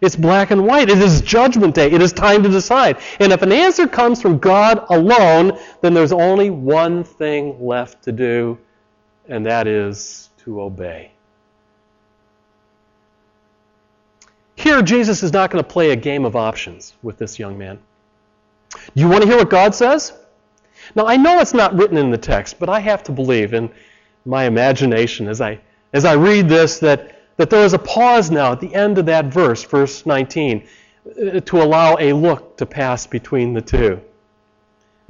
It's 0.00 0.16
black 0.16 0.50
and 0.50 0.66
white. 0.66 0.90
It 0.90 0.98
is 0.98 1.20
judgment 1.22 1.76
day. 1.76 1.90
It 1.90 2.02
is 2.02 2.12
time 2.12 2.42
to 2.42 2.48
decide. 2.48 2.98
And 3.20 3.32
if 3.32 3.42
an 3.42 3.52
answer 3.52 3.86
comes 3.86 4.20
from 4.20 4.38
God 4.38 4.84
alone, 4.90 5.56
then 5.80 5.94
there's 5.94 6.12
only 6.12 6.50
one 6.50 7.04
thing 7.04 7.64
left 7.64 8.02
to 8.04 8.12
do, 8.12 8.58
and 9.28 9.46
that 9.46 9.68
is 9.68 10.30
to 10.38 10.60
obey. 10.60 11.13
Here, 14.64 14.80
Jesus 14.80 15.22
is 15.22 15.30
not 15.30 15.50
going 15.50 15.62
to 15.62 15.68
play 15.68 15.90
a 15.90 15.96
game 15.96 16.24
of 16.24 16.36
options 16.36 16.94
with 17.02 17.18
this 17.18 17.38
young 17.38 17.58
man. 17.58 17.78
Do 18.70 19.02
you 19.02 19.10
want 19.10 19.20
to 19.20 19.28
hear 19.28 19.36
what 19.36 19.50
God 19.50 19.74
says? 19.74 20.14
Now, 20.94 21.06
I 21.06 21.18
know 21.18 21.38
it's 21.40 21.52
not 21.52 21.74
written 21.74 21.98
in 21.98 22.10
the 22.10 22.16
text, 22.16 22.58
but 22.58 22.70
I 22.70 22.80
have 22.80 23.02
to 23.02 23.12
believe 23.12 23.52
in 23.52 23.70
my 24.24 24.44
imagination 24.44 25.28
as 25.28 25.42
I, 25.42 25.60
as 25.92 26.06
I 26.06 26.14
read 26.14 26.48
this 26.48 26.78
that, 26.78 27.14
that 27.36 27.50
there 27.50 27.62
is 27.62 27.74
a 27.74 27.78
pause 27.78 28.30
now 28.30 28.52
at 28.52 28.60
the 28.60 28.74
end 28.74 28.96
of 28.96 29.04
that 29.04 29.26
verse, 29.26 29.62
verse 29.64 30.06
19, 30.06 30.66
uh, 31.06 31.40
to 31.40 31.62
allow 31.62 31.98
a 32.00 32.14
look 32.14 32.56
to 32.56 32.64
pass 32.64 33.06
between 33.06 33.52
the 33.52 33.60
two. 33.60 34.00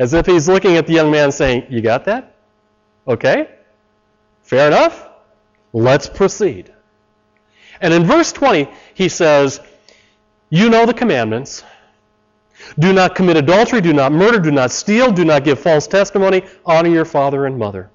As 0.00 0.14
if 0.14 0.26
he's 0.26 0.48
looking 0.48 0.76
at 0.76 0.88
the 0.88 0.94
young 0.94 1.12
man 1.12 1.30
saying, 1.30 1.66
You 1.70 1.80
got 1.80 2.06
that? 2.06 2.34
Okay? 3.06 3.50
Fair 4.42 4.66
enough? 4.66 5.10
Let's 5.72 6.08
proceed. 6.08 6.73
And 7.80 7.92
in 7.92 8.04
verse 8.04 8.32
20, 8.32 8.68
he 8.94 9.08
says, 9.08 9.60
You 10.50 10.68
know 10.70 10.86
the 10.86 10.94
commandments. 10.94 11.64
Do 12.78 12.92
not 12.92 13.14
commit 13.14 13.36
adultery, 13.36 13.80
do 13.80 13.92
not 13.92 14.12
murder, 14.12 14.38
do 14.38 14.50
not 14.50 14.70
steal, 14.70 15.12
do 15.12 15.24
not 15.24 15.44
give 15.44 15.58
false 15.58 15.86
testimony, 15.86 16.42
honor 16.64 16.88
your 16.88 17.04
father 17.04 17.46
and 17.46 17.58
mother. 17.58 17.90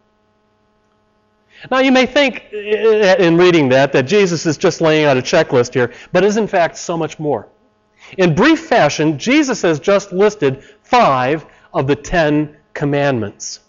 Now, 1.69 1.79
you 1.79 1.91
may 1.91 2.05
think 2.05 2.45
eh, 2.53 3.15
in 3.17 3.37
reading 3.37 3.69
that 3.69 3.91
that 3.93 4.03
Jesus 4.03 4.45
is 4.45 4.57
just 4.57 4.79
laying 4.79 5.05
out 5.05 5.17
a 5.17 5.21
checklist 5.21 5.73
here, 5.73 5.91
but 6.11 6.23
is 6.23 6.37
in 6.37 6.47
fact 6.47 6.77
so 6.77 6.95
much 6.95 7.19
more. 7.19 7.47
In 8.17 8.33
brief 8.33 8.67
fashion, 8.67 9.19
Jesus 9.19 9.61
has 9.61 9.79
just 9.79 10.13
listed 10.13 10.63
five 10.83 11.45
of 11.73 11.87
the 11.87 11.95
Ten 11.95 12.55
Commandments. 12.73 13.59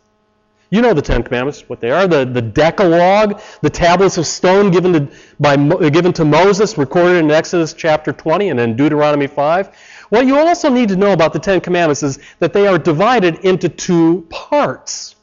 You 0.72 0.80
know 0.82 0.94
the 0.94 1.02
Ten 1.02 1.24
Commandments, 1.24 1.68
what 1.68 1.80
they 1.80 1.90
are 1.90 2.06
the, 2.06 2.24
the 2.24 2.40
Decalogue, 2.40 3.40
the 3.60 3.70
tablets 3.70 4.18
of 4.18 4.26
stone 4.26 4.70
given 4.70 4.92
to, 4.92 5.08
by, 5.40 5.54
uh, 5.54 5.90
given 5.90 6.12
to 6.12 6.24
Moses, 6.24 6.78
recorded 6.78 7.16
in 7.16 7.30
Exodus 7.32 7.74
chapter 7.74 8.12
20 8.12 8.50
and 8.50 8.60
in 8.60 8.76
Deuteronomy 8.76 9.26
5. 9.26 9.76
What 10.10 10.26
you 10.26 10.38
also 10.38 10.68
need 10.68 10.88
to 10.90 10.96
know 10.96 11.12
about 11.12 11.32
the 11.32 11.40
Ten 11.40 11.60
Commandments 11.60 12.04
is 12.04 12.20
that 12.38 12.52
they 12.52 12.68
are 12.68 12.78
divided 12.78 13.44
into 13.44 13.68
two 13.68 14.26
parts. 14.30 15.16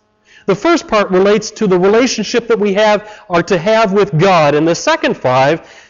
The 0.47 0.55
first 0.55 0.85
part 0.85 1.09
relates 1.11 1.49
to 1.51 1.67
the 1.67 1.79
relationship 1.79 2.47
that 2.47 2.59
we 2.59 2.73
have 2.73 3.23
are 3.29 3.43
to 3.43 3.57
have 3.57 3.93
with 3.93 4.17
God, 4.19 4.53
and 4.53 4.67
the 4.67 4.75
second 4.75 5.15
five 5.15 5.85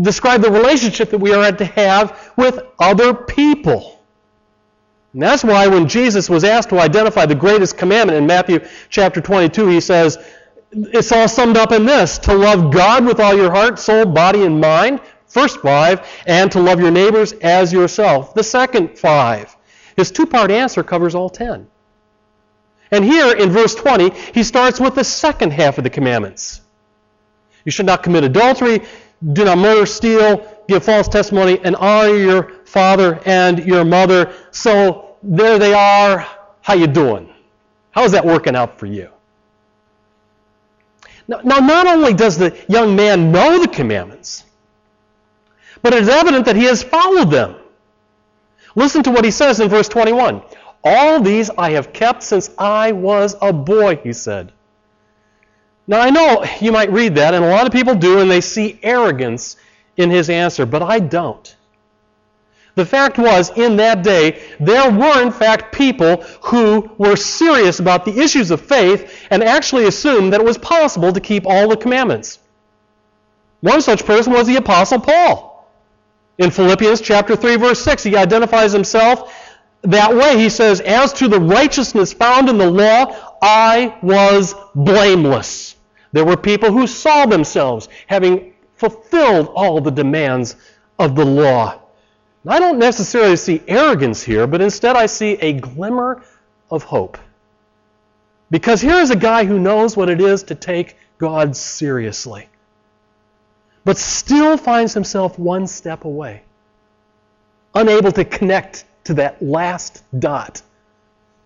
describe 0.00 0.40
the 0.40 0.50
relationship 0.50 1.10
that 1.10 1.18
we 1.18 1.34
are 1.34 1.52
to 1.52 1.64
have 1.66 2.32
with 2.36 2.58
other 2.78 3.12
people. 3.12 4.01
And 5.12 5.22
that's 5.22 5.44
why 5.44 5.66
when 5.66 5.88
Jesus 5.88 6.30
was 6.30 6.44
asked 6.44 6.70
to 6.70 6.80
identify 6.80 7.26
the 7.26 7.34
greatest 7.34 7.76
commandment 7.76 8.18
in 8.18 8.26
Matthew 8.26 8.60
chapter 8.88 9.20
22, 9.20 9.68
he 9.68 9.80
says, 9.80 10.18
it's 10.72 11.12
all 11.12 11.28
summed 11.28 11.56
up 11.56 11.72
in 11.72 11.84
this 11.84 12.18
to 12.20 12.34
love 12.34 12.72
God 12.72 13.04
with 13.04 13.20
all 13.20 13.36
your 13.36 13.50
heart, 13.50 13.78
soul, 13.78 14.06
body, 14.06 14.42
and 14.44 14.60
mind, 14.60 15.00
first 15.26 15.60
five, 15.60 16.06
and 16.26 16.50
to 16.52 16.60
love 16.60 16.80
your 16.80 16.90
neighbors 16.90 17.32
as 17.32 17.72
yourself, 17.72 18.32
the 18.34 18.42
second 18.42 18.98
five. 18.98 19.54
His 19.96 20.10
two 20.10 20.26
part 20.26 20.50
answer 20.50 20.82
covers 20.82 21.14
all 21.14 21.28
ten. 21.28 21.66
And 22.90 23.04
here 23.04 23.34
in 23.34 23.50
verse 23.50 23.74
20, 23.74 24.10
he 24.34 24.42
starts 24.42 24.78
with 24.78 24.94
the 24.94 25.04
second 25.04 25.52
half 25.52 25.78
of 25.78 25.84
the 25.84 25.90
commandments. 25.90 26.60
You 27.64 27.72
should 27.72 27.86
not 27.86 28.02
commit 28.02 28.24
adultery, 28.24 28.82
do 29.32 29.44
not 29.44 29.58
murder, 29.58 29.86
steal, 29.86 30.46
give 30.68 30.84
false 30.84 31.08
testimony, 31.08 31.58
and 31.62 31.76
honor 31.76 32.16
your 32.16 32.52
father 32.72 33.20
and 33.26 33.64
your 33.64 33.84
mother. 33.84 34.32
So 34.50 35.16
there 35.22 35.58
they 35.58 35.74
are. 35.74 36.26
How 36.62 36.74
you 36.74 36.86
doing? 36.86 37.32
How's 37.90 38.12
that 38.12 38.24
working 38.24 38.56
out 38.56 38.78
for 38.78 38.86
you? 38.86 39.10
Now, 41.28 41.40
now, 41.44 41.58
not 41.58 41.86
only 41.86 42.14
does 42.14 42.36
the 42.36 42.56
young 42.68 42.96
man 42.96 43.30
know 43.30 43.60
the 43.60 43.68
commandments, 43.68 44.44
but 45.82 45.92
it 45.92 46.02
is 46.02 46.08
evident 46.08 46.46
that 46.46 46.56
he 46.56 46.64
has 46.64 46.82
followed 46.82 47.30
them. 47.30 47.56
Listen 48.74 49.02
to 49.04 49.10
what 49.10 49.24
he 49.24 49.30
says 49.30 49.60
in 49.60 49.68
verse 49.68 49.88
21. 49.88 50.42
All 50.82 51.20
these 51.20 51.50
I 51.50 51.70
have 51.72 51.92
kept 51.92 52.22
since 52.22 52.50
I 52.58 52.92
was 52.92 53.36
a 53.40 53.52
boy, 53.52 53.96
he 53.96 54.12
said. 54.12 54.52
Now, 55.86 56.00
I 56.00 56.10
know 56.10 56.44
you 56.60 56.72
might 56.72 56.90
read 56.90 57.16
that, 57.16 57.34
and 57.34 57.44
a 57.44 57.50
lot 57.50 57.66
of 57.66 57.72
people 57.72 57.94
do, 57.94 58.20
and 58.20 58.30
they 58.30 58.40
see 58.40 58.78
arrogance 58.82 59.56
in 59.96 60.10
his 60.10 60.30
answer, 60.30 60.64
but 60.64 60.82
I 60.82 60.98
don't. 61.00 61.54
The 62.74 62.86
fact 62.86 63.18
was, 63.18 63.50
in 63.50 63.76
that 63.76 64.02
day, 64.02 64.42
there 64.58 64.90
were 64.90 65.22
in 65.22 65.30
fact 65.30 65.74
people 65.74 66.22
who 66.40 66.90
were 66.96 67.16
serious 67.16 67.80
about 67.80 68.04
the 68.04 68.18
issues 68.18 68.50
of 68.50 68.62
faith 68.62 69.26
and 69.30 69.42
actually 69.42 69.86
assumed 69.86 70.32
that 70.32 70.40
it 70.40 70.46
was 70.46 70.56
possible 70.56 71.12
to 71.12 71.20
keep 71.20 71.46
all 71.46 71.68
the 71.68 71.76
commandments. 71.76 72.38
One 73.60 73.82
such 73.82 74.06
person 74.06 74.32
was 74.32 74.46
the 74.46 74.56
Apostle 74.56 75.00
Paul. 75.00 75.70
In 76.38 76.50
Philippians 76.50 77.02
chapter 77.02 77.36
3, 77.36 77.56
verse 77.56 77.80
6, 77.82 78.04
he 78.04 78.16
identifies 78.16 78.72
himself 78.72 79.38
that 79.82 80.14
way. 80.14 80.38
He 80.38 80.48
says, 80.48 80.80
As 80.80 81.12
to 81.14 81.28
the 81.28 81.40
righteousness 81.40 82.12
found 82.14 82.48
in 82.48 82.56
the 82.56 82.70
law, 82.70 83.36
I 83.42 83.98
was 84.02 84.54
blameless. 84.74 85.76
There 86.12 86.24
were 86.24 86.38
people 86.38 86.72
who 86.72 86.86
saw 86.86 87.26
themselves 87.26 87.88
having 88.06 88.54
fulfilled 88.76 89.48
all 89.54 89.80
the 89.80 89.90
demands 89.90 90.56
of 90.98 91.14
the 91.14 91.24
law. 91.24 91.81
I 92.46 92.58
don't 92.58 92.78
necessarily 92.78 93.36
see 93.36 93.62
arrogance 93.68 94.22
here, 94.22 94.46
but 94.46 94.60
instead 94.60 94.96
I 94.96 95.06
see 95.06 95.34
a 95.34 95.52
glimmer 95.52 96.22
of 96.70 96.82
hope. 96.82 97.18
Because 98.50 98.80
here 98.80 98.96
is 98.96 99.10
a 99.10 99.16
guy 99.16 99.44
who 99.44 99.60
knows 99.60 99.96
what 99.96 100.08
it 100.08 100.20
is 100.20 100.42
to 100.44 100.54
take 100.54 100.96
God 101.18 101.56
seriously, 101.56 102.48
but 103.84 103.96
still 103.96 104.56
finds 104.56 104.92
himself 104.92 105.38
one 105.38 105.66
step 105.66 106.04
away, 106.04 106.42
unable 107.74 108.10
to 108.12 108.24
connect 108.24 108.84
to 109.04 109.14
that 109.14 109.40
last 109.40 110.02
dot 110.18 110.62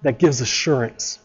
that 0.03 0.19
gives 0.19 0.41
assurance. 0.41 1.19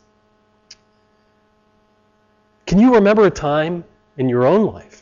Can 2.66 2.80
you 2.80 2.96
remember 2.96 3.26
a 3.26 3.32
time 3.32 3.84
in 4.18 4.30
your 4.30 4.46
own 4.46 4.66
life 4.66 5.01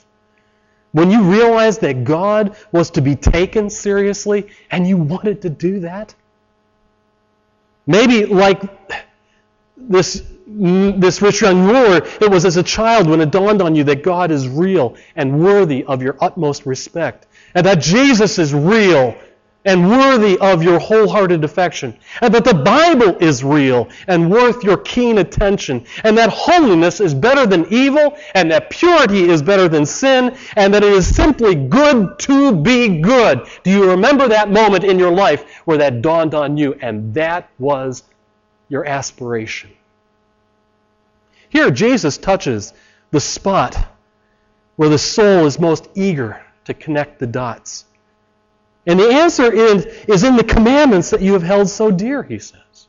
when 0.92 1.12
you 1.12 1.22
realized 1.22 1.82
that 1.82 2.04
God 2.04 2.56
was 2.72 2.90
to 2.92 3.02
be 3.02 3.16
taken 3.16 3.70
seriously 3.70 4.48
and 4.72 4.88
you 4.88 4.98
wanted 4.98 5.42
to 5.44 5.50
do 5.50 5.82
that? 5.82 6.16
Maybe 7.86 8.26
like 8.26 8.62
this, 9.78 10.24
this 10.48 11.22
rich 11.22 11.42
young 11.42 11.66
ruler, 11.66 11.98
it 12.22 12.30
was 12.30 12.46
as 12.46 12.58
a 12.58 12.64
child 12.64 13.08
when 13.08 13.22
it 13.22 13.32
dawned 13.32 13.62
on 13.62 13.76
you 13.76 13.84
that 13.86 14.04
God 14.04 14.32
is 14.32 14.48
real 14.48 14.96
and 15.16 15.40
worthy 15.40 15.84
of 15.86 16.02
your 16.02 16.18
utmost 16.22 16.66
respect, 16.66 17.28
and 17.56 17.66
that 17.66 17.80
Jesus 17.80 18.38
is 18.40 18.54
real 18.54 19.16
and 19.66 19.90
worthy 19.90 20.38
of 20.40 20.64
your 20.64 20.80
wholehearted 20.80 21.44
affection, 21.44 21.98
and 22.22 22.34
that 22.34 22.46
the 22.46 22.54
Bible 22.54 23.18
is 23.18 23.44
real 23.44 23.90
and 24.08 24.32
worth 24.32 24.64
your 24.64 24.78
keen 24.78 25.18
attention, 25.18 25.86
and 26.04 26.18
that 26.18 26.30
holiness 26.30 27.02
is 27.02 27.14
better 27.14 27.46
than 27.46 27.66
evil, 27.72 28.18
and 28.36 28.50
that 28.52 28.70
purity 28.70 29.30
is 29.30 29.42
better 29.42 29.68
than 29.68 29.86
sin, 29.86 30.36
and 30.56 30.74
that 30.74 30.84
it 30.84 30.94
is 30.94 31.14
simply 31.14 31.56
good 31.56 32.18
to 32.20 32.56
be 32.56 33.02
good. 33.02 33.46
Do 33.64 33.72
you 33.72 33.90
remember 33.90 34.30
that 34.30 34.50
moment 34.50 34.86
in 34.86 34.98
your 34.98 35.12
life 35.12 35.44
where 35.66 35.78
that 35.78 36.02
dawned 36.02 36.34
on 36.34 36.56
you, 36.56 36.76
and 36.82 37.14
that 37.14 37.50
was 37.60 38.04
your 38.70 38.86
aspiration? 38.86 39.72
Here, 41.50 41.70
Jesus 41.70 42.18
touches 42.18 42.74
the 43.12 43.20
spot 43.20 43.90
where 44.78 44.90
the 44.90 44.98
soul 44.98 45.46
is 45.46 45.60
most 45.60 45.90
eager 45.96 46.42
to 46.64 46.74
connect 46.74 47.20
the 47.20 47.28
dots. 47.28 47.84
And 48.90 49.00
the 49.00 49.08
answer 49.08 49.54
is, 49.54 49.86
is 49.86 50.24
in 50.24 50.36
the 50.36 50.44
commandments 50.44 51.12
that 51.12 51.22
you 51.22 51.34
have 51.34 51.44
held 51.44 51.70
so 51.70 51.92
dear, 51.92 52.24
he 52.24 52.40
says. 52.40 52.88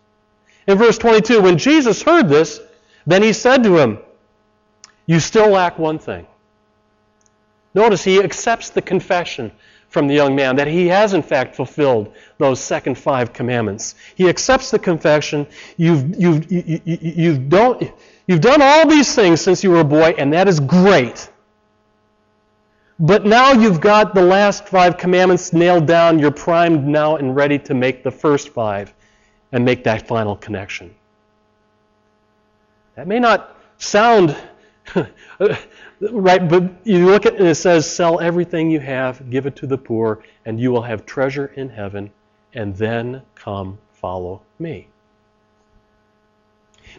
In 0.67 0.79
verse 0.79 0.97
22, 0.97 1.43
when 1.43 1.59
Jesus 1.59 2.01
heard 2.01 2.27
this, 2.27 2.59
then 3.07 3.23
he 3.23 3.35
said 3.35 3.63
to 3.65 3.77
him, 3.77 3.99
You 5.05 5.21
still 5.21 5.51
lack 5.51 5.79
one 5.79 5.99
thing. 5.99 6.27
Notice 7.75 8.03
he 8.03 8.19
accepts 8.19 8.71
the 8.71 8.81
confession 8.81 9.53
from 9.91 10.09
the 10.09 10.15
young 10.15 10.35
man 10.35 10.57
that 10.57 10.69
he 10.69 10.87
has 10.87 11.13
in 11.13 11.23
fact 11.23 11.55
fulfilled 11.55 12.15
those 12.39 12.61
second 12.61 12.97
five 12.97 13.35
commandments. 13.35 13.95
He 14.15 14.27
accepts 14.27 14.71
the 14.71 14.79
confession. 14.79 15.47
You've, 15.77 16.19
you've, 16.19 16.51
you, 16.51 16.81
you, 16.87 16.99
you've, 16.99 17.49
don't, 17.51 17.93
you've 18.27 18.41
done 18.41 18.63
all 18.63 18.89
these 18.89 19.15
things 19.15 19.43
since 19.43 19.63
you 19.63 19.71
were 19.71 19.81
a 19.81 19.85
boy, 19.85 20.15
and 20.17 20.33
that 20.33 20.49
is 20.49 20.61
great. 20.61 21.31
But 23.01 23.25
now 23.25 23.53
you've 23.53 23.81
got 23.81 24.15
the 24.15 24.23
last 24.23 24.69
five 24.69 24.99
commandments 24.99 25.55
nailed 25.55 25.87
down. 25.87 26.19
You're 26.19 26.31
primed 26.31 26.87
now 26.87 27.17
and 27.17 27.35
ready 27.35 27.59
to 27.61 27.73
make 27.73 28.05
the 28.05 28.11
first 28.11 28.51
five 28.51 28.93
and 29.53 29.65
make 29.65 29.83
that 29.85 30.07
final 30.07 30.37
connection. 30.37 30.95
That 32.97 33.09
may 33.09 33.19
not 33.19 33.57
sound 33.79 34.37
right, 36.01 36.47
but 36.47 36.71
you 36.85 37.07
look 37.07 37.25
at 37.25 37.35
it 37.35 37.41
and 37.41 37.49
it 37.49 37.55
says, 37.55 37.91
Sell 37.91 38.21
everything 38.21 38.71
you 38.71 38.81
have, 38.81 39.31
give 39.31 39.47
it 39.47 39.57
to 39.57 39.67
the 39.67 39.79
poor, 39.79 40.23
and 40.45 40.61
you 40.61 40.71
will 40.71 40.83
have 40.83 41.07
treasure 41.07 41.47
in 41.57 41.71
heaven, 41.71 42.11
and 42.53 42.77
then 42.77 43.23
come 43.35 43.79
follow 43.93 44.43
me. 44.59 44.89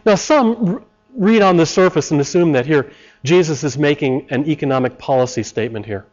Now, 0.04 0.16
some 0.16 0.84
read 1.14 1.42
on 1.42 1.56
the 1.56 1.66
surface 1.66 2.10
and 2.10 2.20
assume 2.20 2.52
that 2.52 2.66
here 2.66 2.90
Jesus 3.24 3.64
is 3.64 3.76
making 3.76 4.26
an 4.30 4.46
economic 4.48 4.98
policy 4.98 5.42
statement 5.42 5.86
here. 5.86 6.06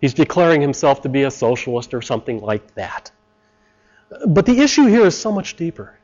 He's 0.00 0.14
declaring 0.14 0.60
himself 0.60 1.02
to 1.02 1.08
be 1.08 1.24
a 1.24 1.30
socialist 1.30 1.94
or 1.94 2.02
something 2.02 2.40
like 2.40 2.74
that. 2.74 3.10
But 4.26 4.46
the 4.46 4.60
issue 4.60 4.86
here 4.86 5.06
is 5.06 5.16
so 5.16 5.30
much 5.30 5.56
deeper. 5.56 5.94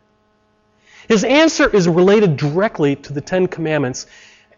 His 1.09 1.25
answer 1.25 1.69
is 1.75 1.89
related 1.89 2.37
directly 2.37 2.97
to 2.97 3.13
the 3.13 3.21
Ten 3.21 3.47
Commandments, 3.47 4.07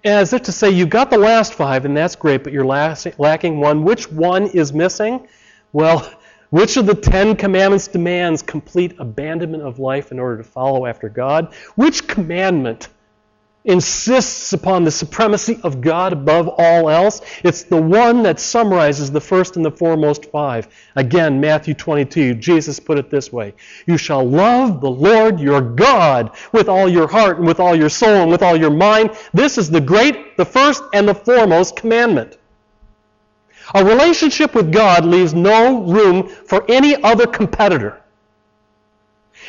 as 0.04 0.32
if 0.32 0.42
to 0.42 0.52
say, 0.52 0.70
You've 0.70 0.90
got 0.90 1.10
the 1.10 1.18
last 1.18 1.54
five, 1.54 1.84
and 1.84 1.96
that's 1.96 2.16
great, 2.16 2.42
but 2.42 2.52
you're 2.52 2.64
lacking 2.64 3.60
one. 3.60 3.84
Which 3.84 4.10
one 4.10 4.46
is 4.48 4.72
missing? 4.72 5.28
Well, 5.72 6.10
which 6.50 6.76
of 6.76 6.86
the 6.86 6.94
Ten 6.94 7.36
Commandments 7.36 7.88
demands 7.88 8.42
complete 8.42 8.94
abandonment 8.98 9.62
of 9.62 9.78
life 9.78 10.10
in 10.10 10.18
order 10.18 10.38
to 10.38 10.44
follow 10.44 10.86
after 10.86 11.08
God? 11.08 11.54
Which 11.74 12.06
commandment 12.06 12.88
insists 13.68 14.54
upon 14.54 14.82
the 14.82 14.90
supremacy 14.90 15.60
of 15.62 15.82
God 15.82 16.14
above 16.14 16.48
all 16.56 16.88
else. 16.88 17.20
It's 17.44 17.62
the 17.62 17.80
one 17.80 18.22
that 18.22 18.40
summarizes 18.40 19.12
the 19.12 19.20
first 19.20 19.56
and 19.56 19.64
the 19.64 19.70
foremost 19.70 20.24
five. 20.32 20.68
Again, 20.96 21.38
Matthew 21.38 21.74
22, 21.74 22.34
Jesus 22.34 22.80
put 22.80 22.98
it 22.98 23.10
this 23.10 23.30
way 23.30 23.54
You 23.86 23.98
shall 23.98 24.26
love 24.26 24.80
the 24.80 24.90
Lord 24.90 25.38
your 25.38 25.60
God 25.60 26.34
with 26.50 26.68
all 26.68 26.88
your 26.88 27.06
heart 27.06 27.38
and 27.38 27.46
with 27.46 27.60
all 27.60 27.76
your 27.76 27.90
soul 27.90 28.22
and 28.22 28.30
with 28.30 28.42
all 28.42 28.56
your 28.56 28.70
mind. 28.70 29.10
This 29.34 29.58
is 29.58 29.70
the 29.70 29.82
great, 29.82 30.38
the 30.38 30.46
first, 30.46 30.82
and 30.94 31.06
the 31.06 31.14
foremost 31.14 31.76
commandment. 31.76 32.38
A 33.74 33.84
relationship 33.84 34.54
with 34.54 34.72
God 34.72 35.04
leaves 35.04 35.34
no 35.34 35.82
room 35.82 36.26
for 36.26 36.64
any 36.70 37.00
other 37.02 37.26
competitor. 37.26 38.00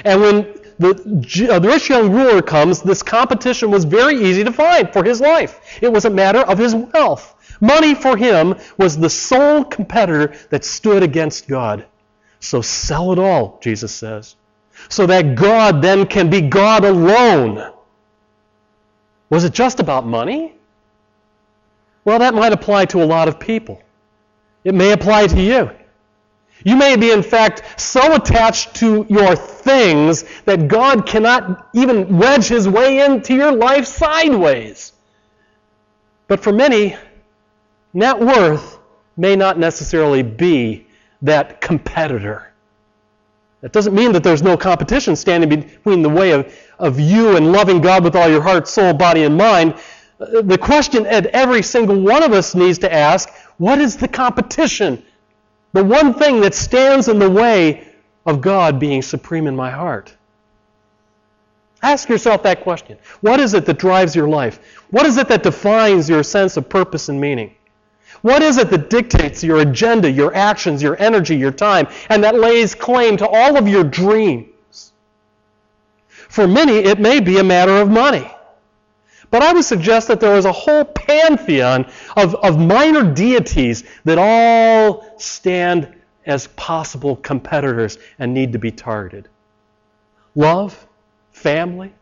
And 0.04 0.22
when 0.22 0.60
the, 0.80 1.50
uh, 1.52 1.60
the 1.60 1.68
rich 1.68 1.90
young 1.90 2.12
ruler 2.12 2.42
comes, 2.42 2.82
this 2.82 3.04
competition 3.04 3.70
was 3.70 3.84
very 3.84 4.16
easy 4.24 4.46
to 4.46 4.52
find 4.52 4.92
for 4.92 5.04
his 5.04 5.20
life. 5.20 5.60
It 5.82 5.92
was 5.92 6.06
a 6.06 6.10
matter 6.10 6.40
of 6.40 6.58
his 6.58 6.74
wealth. 6.74 7.36
Money 7.60 7.94
for 7.94 8.16
him 8.16 8.56
was 8.78 8.98
the 8.98 9.10
sole 9.10 9.66
competitor 9.66 10.34
that 10.50 10.64
stood 10.64 11.04
against 11.04 11.50
God. 11.50 11.86
So 12.40 12.62
sell 12.62 13.12
it 13.12 13.20
all, 13.20 13.60
Jesus 13.62 13.94
says, 13.94 14.38
so 14.88 15.06
that 15.08 15.36
God 15.36 15.82
then 15.82 16.06
can 16.06 16.30
be 16.30 16.42
God 16.42 16.86
alone. 16.86 17.74
Was 19.30 19.44
it 19.44 19.54
just 19.54 19.82
about 19.82 20.08
money? 20.08 20.56
Well, 22.06 22.20
that 22.20 22.34
might 22.34 22.54
apply 22.54 22.86
to 22.86 23.04
a 23.04 23.06
lot 23.06 23.28
of 23.28 23.38
people. 23.38 23.82
It 24.64 24.74
may 24.74 24.94
apply 24.94 25.28
to 25.28 25.42
you. 25.42 25.72
You 26.64 26.76
may 26.76 26.96
be, 26.98 27.12
in 27.12 27.24
fact, 27.24 27.80
so 27.80 28.16
attached 28.16 28.76
to 28.76 29.06
your 29.10 29.36
things 29.36 30.26
that 30.46 30.68
God 30.68 31.06
cannot 31.06 31.70
even 31.74 32.18
wedge 32.18 32.48
his 32.48 32.68
way 32.68 33.00
into 33.06 33.34
your 33.34 33.52
life 33.52 33.86
sideways. 33.86 34.92
But 36.28 36.42
for 36.42 36.52
many, 36.52 36.96
net 37.94 38.20
worth 38.20 38.78
may 39.16 39.36
not 39.36 39.58
necessarily 39.58 40.22
be 40.22 40.88
that 41.22 41.62
competitor. 41.62 42.54
That 43.62 43.74
doesn't 43.74 43.94
mean 43.94 44.14
that 44.14 44.24
there's 44.24 44.44
no 44.44 44.56
competition 44.56 45.16
standing 45.16 45.50
between 45.50 46.02
the 46.02 46.10
way 46.10 46.32
of, 46.32 46.54
of 46.78 47.00
you 47.00 47.36
and 47.36 47.52
loving 47.52 47.82
God 47.82 48.04
with 48.04 48.16
all 48.16 48.30
your 48.30 48.42
heart, 48.42 48.68
soul, 48.68 48.94
body, 48.94 49.24
and 49.24 49.38
mind. 49.38 49.76
Uh, 50.20 50.42
the 50.42 50.58
question 50.58 51.04
that 51.04 51.26
every 51.28 51.62
single 51.62 52.00
one 52.00 52.24
of 52.24 52.32
us 52.32 52.56
needs 52.56 52.80
to 52.80 52.94
ask 52.94 53.30
what 53.58 53.80
is 53.80 53.98
the 53.98 54.08
competition? 54.08 55.04
The 55.74 55.84
one 55.84 56.14
thing 56.14 56.42
that 56.42 56.56
stands 56.56 57.08
in 57.08 57.20
the 57.20 57.30
way 57.30 57.88
of 58.26 58.42
God 58.42 58.80
being 58.80 59.02
supreme 59.02 59.48
in 59.48 59.56
my 59.56 59.72
heart. 59.72 60.16
Ask 61.82 62.10
yourself 62.10 62.44
that 62.44 62.62
question. 62.62 62.98
What 63.22 63.40
is 63.40 63.54
it 63.54 63.66
that 63.66 63.78
drives 63.78 64.16
your 64.16 64.28
life? 64.28 64.60
What 64.90 65.06
is 65.06 65.18
it 65.18 65.28
that 65.30 65.44
defines 65.44 66.10
your 66.10 66.24
sense 66.24 66.58
of 66.58 66.68
purpose 66.68 67.08
and 67.10 67.22
meaning? 67.22 67.56
What 68.22 68.42
is 68.42 68.58
it 68.58 68.70
that 68.72 68.90
dictates 68.90 69.44
your 69.44 69.60
agenda, 69.60 70.12
your 70.12 70.36
actions, 70.36 70.84
your 70.84 71.00
energy, 71.02 71.38
your 71.38 71.52
time, 71.52 71.88
and 72.10 72.24
that 72.24 72.36
lays 72.36 72.76
claim 72.76 73.16
to 73.18 73.28
all 73.28 73.56
of 73.58 73.68
your 73.68 73.86
dreams? 73.86 74.92
For 76.28 76.48
many, 76.48 76.74
it 76.74 77.00
may 77.00 77.22
be 77.22 77.38
a 77.38 77.44
matter 77.44 77.78
of 77.78 77.90
money. 77.90 78.30
But 79.32 79.44
I 79.44 79.54
would 79.54 79.66
suggest 79.66 80.08
that 80.08 80.20
there 80.20 80.36
is 80.36 80.46
a 80.46 80.52
whole 80.52 80.86
pantheon 80.86 81.86
of, 82.18 82.36
of 82.36 82.60
minor 82.60 83.14
deities 83.14 83.84
that 84.06 84.18
all 84.18 85.14
stand 85.20 85.96
as 86.26 86.48
possible 86.48 87.16
competitors 87.16 87.98
and 88.18 88.34
need 88.34 88.54
to 88.54 88.60
be 88.60 88.72
targeted. 88.72 89.30
Love, 90.36 90.88
family, 91.32 91.94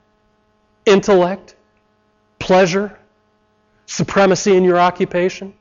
intellect, 0.85 1.55
pleasure, 2.39 2.97
supremacy 3.85 4.55
in 4.55 4.63
your 4.63 4.79
occupation. 4.79 5.53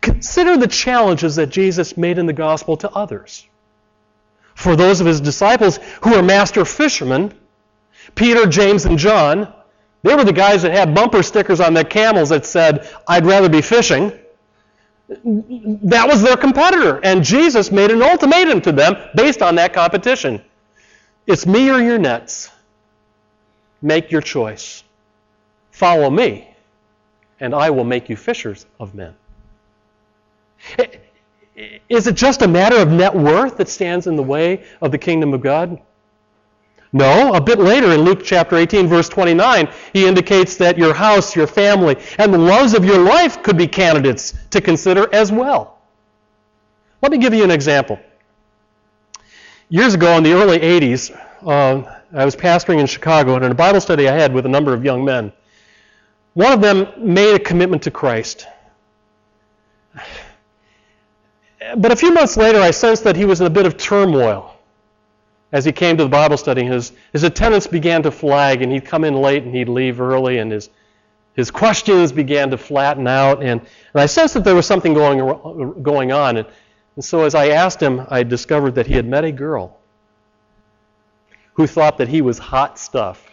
Consider 0.00 0.56
the 0.56 0.66
challenges 0.66 1.36
that 1.36 1.48
Jesus 1.48 1.96
made 1.96 2.18
in 2.18 2.26
the 2.26 2.32
gospel 2.32 2.76
to 2.78 2.90
others. 2.90 3.46
For 4.54 4.76
those 4.76 5.00
of 5.00 5.06
his 5.06 5.20
disciples 5.20 5.78
who 6.02 6.10
were 6.10 6.22
master 6.22 6.64
fishermen, 6.64 7.32
Peter, 8.14 8.46
James, 8.46 8.84
and 8.84 8.98
John, 8.98 9.52
they 10.02 10.14
were 10.14 10.24
the 10.24 10.32
guys 10.32 10.62
that 10.62 10.72
had 10.72 10.94
bumper 10.94 11.22
stickers 11.22 11.60
on 11.60 11.74
their 11.74 11.84
camels 11.84 12.30
that 12.30 12.46
said, 12.46 12.88
I'd 13.06 13.26
rather 13.26 13.48
be 13.48 13.60
fishing. 13.60 14.12
That 15.08 16.08
was 16.08 16.22
their 16.22 16.36
competitor. 16.36 17.00
And 17.02 17.22
Jesus 17.22 17.70
made 17.70 17.90
an 17.90 18.02
ultimatum 18.02 18.60
to 18.62 18.72
them 18.72 18.96
based 19.14 19.42
on 19.42 19.56
that 19.56 19.72
competition. 19.72 20.42
It's 21.26 21.46
me 21.46 21.70
or 21.70 21.80
your 21.80 21.98
nets. 21.98 22.50
Make 23.82 24.10
your 24.10 24.20
choice. 24.20 24.84
Follow 25.70 26.10
me, 26.10 26.54
and 27.40 27.54
I 27.54 27.70
will 27.70 27.84
make 27.84 28.08
you 28.08 28.16
fishers 28.16 28.66
of 28.78 28.94
men. 28.94 29.14
Is 31.88 32.06
it 32.06 32.14
just 32.14 32.42
a 32.42 32.48
matter 32.48 32.76
of 32.76 32.90
net 32.90 33.14
worth 33.14 33.56
that 33.56 33.68
stands 33.68 34.06
in 34.06 34.16
the 34.16 34.22
way 34.22 34.64
of 34.80 34.92
the 34.92 34.98
kingdom 34.98 35.34
of 35.34 35.40
God? 35.40 35.80
No, 36.92 37.34
a 37.34 37.40
bit 37.40 37.60
later 37.60 37.92
in 37.92 38.00
Luke 38.00 38.22
chapter 38.24 38.56
18, 38.56 38.88
verse 38.88 39.08
29, 39.08 39.68
he 39.92 40.06
indicates 40.06 40.56
that 40.56 40.76
your 40.76 40.92
house, 40.92 41.36
your 41.36 41.46
family, 41.46 41.96
and 42.18 42.34
the 42.34 42.38
loves 42.38 42.74
of 42.74 42.84
your 42.84 42.98
life 42.98 43.42
could 43.44 43.56
be 43.56 43.68
candidates 43.68 44.34
to 44.50 44.60
consider 44.60 45.12
as 45.14 45.30
well. 45.30 45.78
Let 47.00 47.12
me 47.12 47.18
give 47.18 47.32
you 47.32 47.44
an 47.44 47.50
example. 47.52 48.00
Years 49.68 49.94
ago, 49.94 50.16
in 50.16 50.24
the 50.24 50.32
early 50.32 50.58
80s, 50.58 51.16
uh, 51.46 51.98
I 52.12 52.24
was 52.24 52.34
pastoring 52.34 52.80
in 52.80 52.86
Chicago, 52.86 53.36
and 53.36 53.44
in 53.44 53.52
a 53.52 53.54
Bible 53.54 53.80
study 53.80 54.08
I 54.08 54.16
had 54.16 54.34
with 54.34 54.44
a 54.44 54.48
number 54.48 54.74
of 54.74 54.84
young 54.84 55.04
men, 55.04 55.32
one 56.34 56.52
of 56.52 56.60
them 56.60 56.88
made 56.96 57.34
a 57.34 57.38
commitment 57.38 57.84
to 57.84 57.92
Christ. 57.92 58.48
But 61.76 61.92
a 61.92 61.96
few 61.96 62.12
months 62.12 62.36
later, 62.36 62.60
I 62.60 62.72
sensed 62.72 63.04
that 63.04 63.14
he 63.14 63.24
was 63.24 63.40
in 63.40 63.46
a 63.46 63.50
bit 63.50 63.64
of 63.64 63.76
turmoil 63.76 64.49
as 65.52 65.64
he 65.64 65.72
came 65.72 65.96
to 65.96 66.04
the 66.04 66.10
Bible 66.10 66.36
study. 66.36 66.64
His, 66.64 66.92
his 67.12 67.24
attendance 67.24 67.66
began 67.66 68.02
to 68.04 68.10
flag, 68.10 68.62
and 68.62 68.72
he'd 68.72 68.84
come 68.84 69.04
in 69.04 69.14
late 69.14 69.42
and 69.42 69.54
he'd 69.54 69.68
leave 69.68 70.00
early, 70.00 70.38
and 70.38 70.52
his, 70.52 70.70
his 71.34 71.50
questions 71.50 72.12
began 72.12 72.50
to 72.50 72.58
flatten 72.58 73.06
out. 73.06 73.42
And, 73.42 73.60
and 73.60 74.00
I 74.00 74.06
sensed 74.06 74.34
that 74.34 74.44
there 74.44 74.54
was 74.54 74.66
something 74.66 74.94
going, 74.94 75.82
going 75.82 76.12
on. 76.12 76.36
And, 76.36 76.46
and 76.96 77.04
so 77.04 77.24
as 77.24 77.34
I 77.34 77.48
asked 77.48 77.82
him, 77.82 78.06
I 78.08 78.22
discovered 78.22 78.74
that 78.76 78.86
he 78.86 78.94
had 78.94 79.06
met 79.06 79.24
a 79.24 79.32
girl 79.32 79.76
who 81.54 81.66
thought 81.66 81.98
that 81.98 82.08
he 82.08 82.22
was 82.22 82.38
hot 82.38 82.78
stuff. 82.78 83.26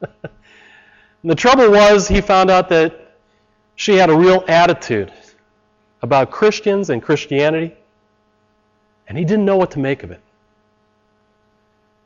the 1.24 1.34
trouble 1.34 1.70
was, 1.70 2.08
he 2.08 2.20
found 2.20 2.50
out 2.50 2.68
that 2.68 3.16
she 3.74 3.96
had 3.96 4.10
a 4.10 4.16
real 4.16 4.44
attitude 4.48 5.12
about 6.02 6.30
Christians 6.30 6.90
and 6.90 7.02
Christianity, 7.02 7.74
and 9.08 9.18
he 9.18 9.24
didn't 9.24 9.44
know 9.44 9.56
what 9.56 9.72
to 9.72 9.78
make 9.78 10.02
of 10.02 10.10
it. 10.10 10.20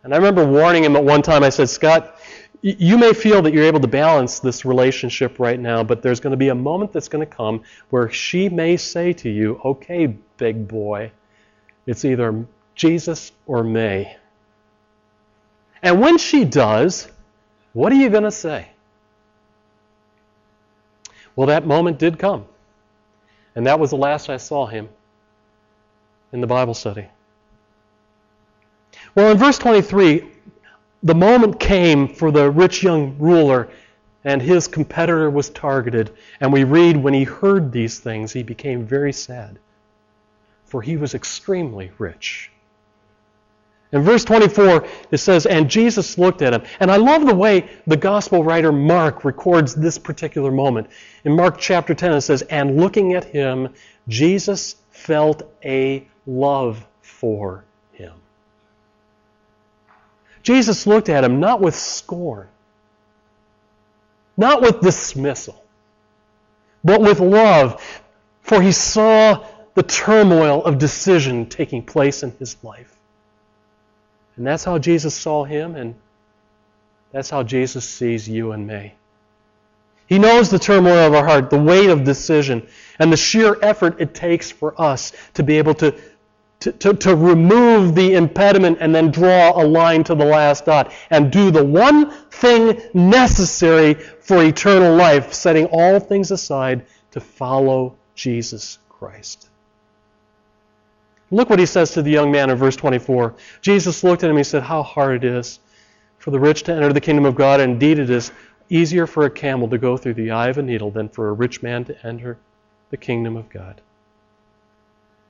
And 0.03 0.15
I 0.15 0.17
remember 0.17 0.47
warning 0.47 0.85
him 0.85 0.97
at 0.97 1.05
one 1.05 1.23
time, 1.23 1.43
I 1.43 1.51
said, 1.51 1.69
Scott, 1.69 2.19
you 2.63 2.99
may 2.99 3.13
feel 3.13 3.43
that 3.43 3.55
you're 3.55 3.65
able 3.65 3.81
to 3.81 3.89
balance 3.89 4.39
this 4.39 4.65
relationship 4.65 5.39
right 5.39 5.59
now, 5.59 5.83
but 5.83 6.03
there's 6.03 6.21
going 6.21 6.33
to 6.33 6.37
be 6.37 6.49
a 6.49 6.55
moment 6.55 6.93
that's 6.93 7.09
going 7.09 7.27
to 7.27 7.35
come 7.35 7.63
where 7.89 8.11
she 8.11 8.49
may 8.49 8.77
say 8.77 9.13
to 9.15 9.31
you, 9.31 9.61
okay, 9.65 10.07
big 10.37 10.69
boy, 10.69 11.11
it's 11.87 12.05
either 12.05 12.45
Jesus 12.75 13.33
or 13.47 13.65
me. 13.65 14.15
And 15.83 16.01
when 16.01 16.19
she 16.19 16.45
does, 16.45 17.11
what 17.73 17.93
are 17.93 17.97
you 17.97 18.11
going 18.11 18.25
to 18.25 18.31
say? 18.31 18.69
Well, 21.37 21.47
that 21.47 21.67
moment 21.67 21.99
did 21.99 22.19
come. 22.19 22.45
And 23.55 23.67
that 23.67 23.81
was 23.81 23.91
the 23.91 23.97
last 23.97 24.29
I 24.29 24.37
saw 24.37 24.67
him 24.67 24.89
in 26.33 26.41
the 26.41 26.47
Bible 26.47 26.75
study. 26.75 27.07
Well, 29.15 29.33
in 29.33 29.39
verse 29.39 29.59
23, 29.59 30.25
the 31.03 31.15
moment 31.15 31.59
came 31.59 32.09
for 32.09 32.31
the 32.31 32.51
rich 32.51 32.83
young 32.83 33.17
ruler, 33.19 33.69
and 34.25 34.41
his 34.41 34.69
competitor 34.69 35.31
was 35.31 35.51
targeted. 35.51 36.13
And 36.41 36.53
we 36.53 36.65
read, 36.65 36.97
when 36.97 37.15
he 37.15 37.25
heard 37.25 37.73
these 37.73 37.99
things, 37.99 38.33
he 38.33 38.43
became 38.43 38.87
very 38.87 39.13
sad, 39.13 39.59
for 40.65 40.83
he 40.83 40.97
was 40.97 41.15
extremely 41.15 41.91
rich. 41.99 42.51
In 43.93 44.03
verse 44.03 44.25
24, 44.25 44.87
it 45.11 45.19
says, 45.19 45.47
And 45.47 45.69
Jesus 45.69 46.17
looked 46.17 46.43
at 46.43 46.55
him. 46.55 46.63
And 46.79 46.93
I 46.93 46.97
love 46.97 47.27
the 47.27 47.35
way 47.35 47.69
the 47.89 47.97
gospel 47.97 48.45
writer 48.45 48.71
Mark 48.71 49.25
records 49.25 49.75
this 49.75 49.99
particular 49.99 50.53
moment. 50.53 50.89
In 51.25 51.35
Mark 51.35 51.59
chapter 51.59 51.93
10, 51.95 52.13
it 52.13 52.21
says, 52.21 52.43
And 52.43 52.77
looking 52.77 53.15
at 53.15 53.25
him, 53.25 53.75
Jesus 54.07 54.77
felt 54.91 55.43
a 55.65 56.07
love 56.25 56.87
for. 57.03 57.65
Jesus 60.51 60.85
looked 60.85 61.09
at 61.09 61.23
him 61.23 61.39
not 61.39 61.61
with 61.61 61.77
scorn, 61.77 62.49
not 64.37 64.61
with 64.61 64.81
dismissal, 64.81 65.65
but 66.83 67.01
with 67.01 67.21
love, 67.21 67.81
for 68.43 68.61
he 68.61 68.73
saw 68.73 69.47
the 69.75 69.85
turmoil 69.85 70.65
of 70.65 70.77
decision 70.77 71.47
taking 71.47 71.85
place 71.85 72.25
in 72.25 72.33
his 72.41 72.57
life. 72.65 72.97
And 74.35 74.45
that's 74.45 74.65
how 74.65 74.77
Jesus 74.79 75.15
saw 75.15 75.45
him, 75.45 75.77
and 75.77 75.95
that's 77.13 77.31
how 77.31 77.45
Jesus 77.45 77.89
sees 77.89 78.29
you 78.29 78.51
and 78.51 78.67
me. 78.67 78.95
He 80.09 80.19
knows 80.19 80.51
the 80.51 80.59
turmoil 80.59 81.07
of 81.07 81.15
our 81.15 81.25
heart, 81.25 81.51
the 81.51 81.63
weight 81.63 81.91
of 81.91 82.03
decision, 82.03 82.67
and 82.99 83.13
the 83.13 83.17
sheer 83.17 83.57
effort 83.63 84.01
it 84.01 84.17
takes 84.17 84.51
for 84.51 84.75
us 84.83 85.13
to 85.35 85.45
be 85.45 85.59
able 85.59 85.75
to, 85.75 85.95
to, 86.61 86.73
to, 86.73 86.95
to, 86.95 87.17
remove 87.17 87.95
the 87.95 88.15
impediment 88.15 88.79
and 88.81 88.95
then 88.95 89.11
draw 89.11 89.61
a 89.61 89.65
line 89.65 90.05
to 90.05 90.15
the 90.15 90.25
last 90.25 90.67
dot 90.67 90.93
and 91.09 91.33
do 91.33 91.51
the 91.51 91.65
one 91.65 92.11
thing 92.31 92.81
necessary 92.93 93.95
for 93.95 94.45
eternal 94.45 94.95
life, 94.95 95.33
setting 95.33 95.67
all 95.67 95.99
things 95.99 96.31
aside 96.31 96.85
to 97.13 97.21
follow 97.21 97.97
Jesus 98.15 98.79
Christ. 98.91 99.49
Look 101.31 101.49
what 101.49 101.59
he 101.59 101.67
says 101.67 101.93
to 101.93 102.03
the 102.03 102.11
young 102.11 102.31
man 102.31 102.51
in 102.51 102.57
verse 102.57 102.77
24. 102.77 103.35
Jesus 103.63 104.05
looked 104.05 104.23
at 104.23 104.31
him 104.31 104.37
and 104.37 104.47
said, 104.47 104.63
How 104.63 104.83
hard 104.83 105.25
it 105.25 105.33
is 105.33 105.61
for 106.19 106.31
the 106.31 106.41
rich 106.41 106.65
to 106.65 106.73
enter 106.73 106.93
the 106.93 107.01
kingdom 107.01 107.25
of 107.25 107.37
God. 107.37 107.61
Indeed, 107.61 107.99
it 107.99 108.11
is 108.11 108.33
easier 108.69 109.07
for 109.07 109.25
a 109.25 109.31
camel 109.31 109.69
to 109.69 109.79
go 109.79 109.97
through 109.97 110.15
the 110.15 110.33
eye 110.33 110.49
of 110.49 110.59
a 110.59 110.63
needle 110.63 110.91
than 110.91 111.09
for 111.09 111.29
a 111.29 111.33
rich 111.33 111.63
man 111.63 111.85
to 111.87 112.07
enter 112.07 112.37
the 112.91 112.97
kingdom 112.97 113.37
of 113.37 113.49
God. 113.49 113.81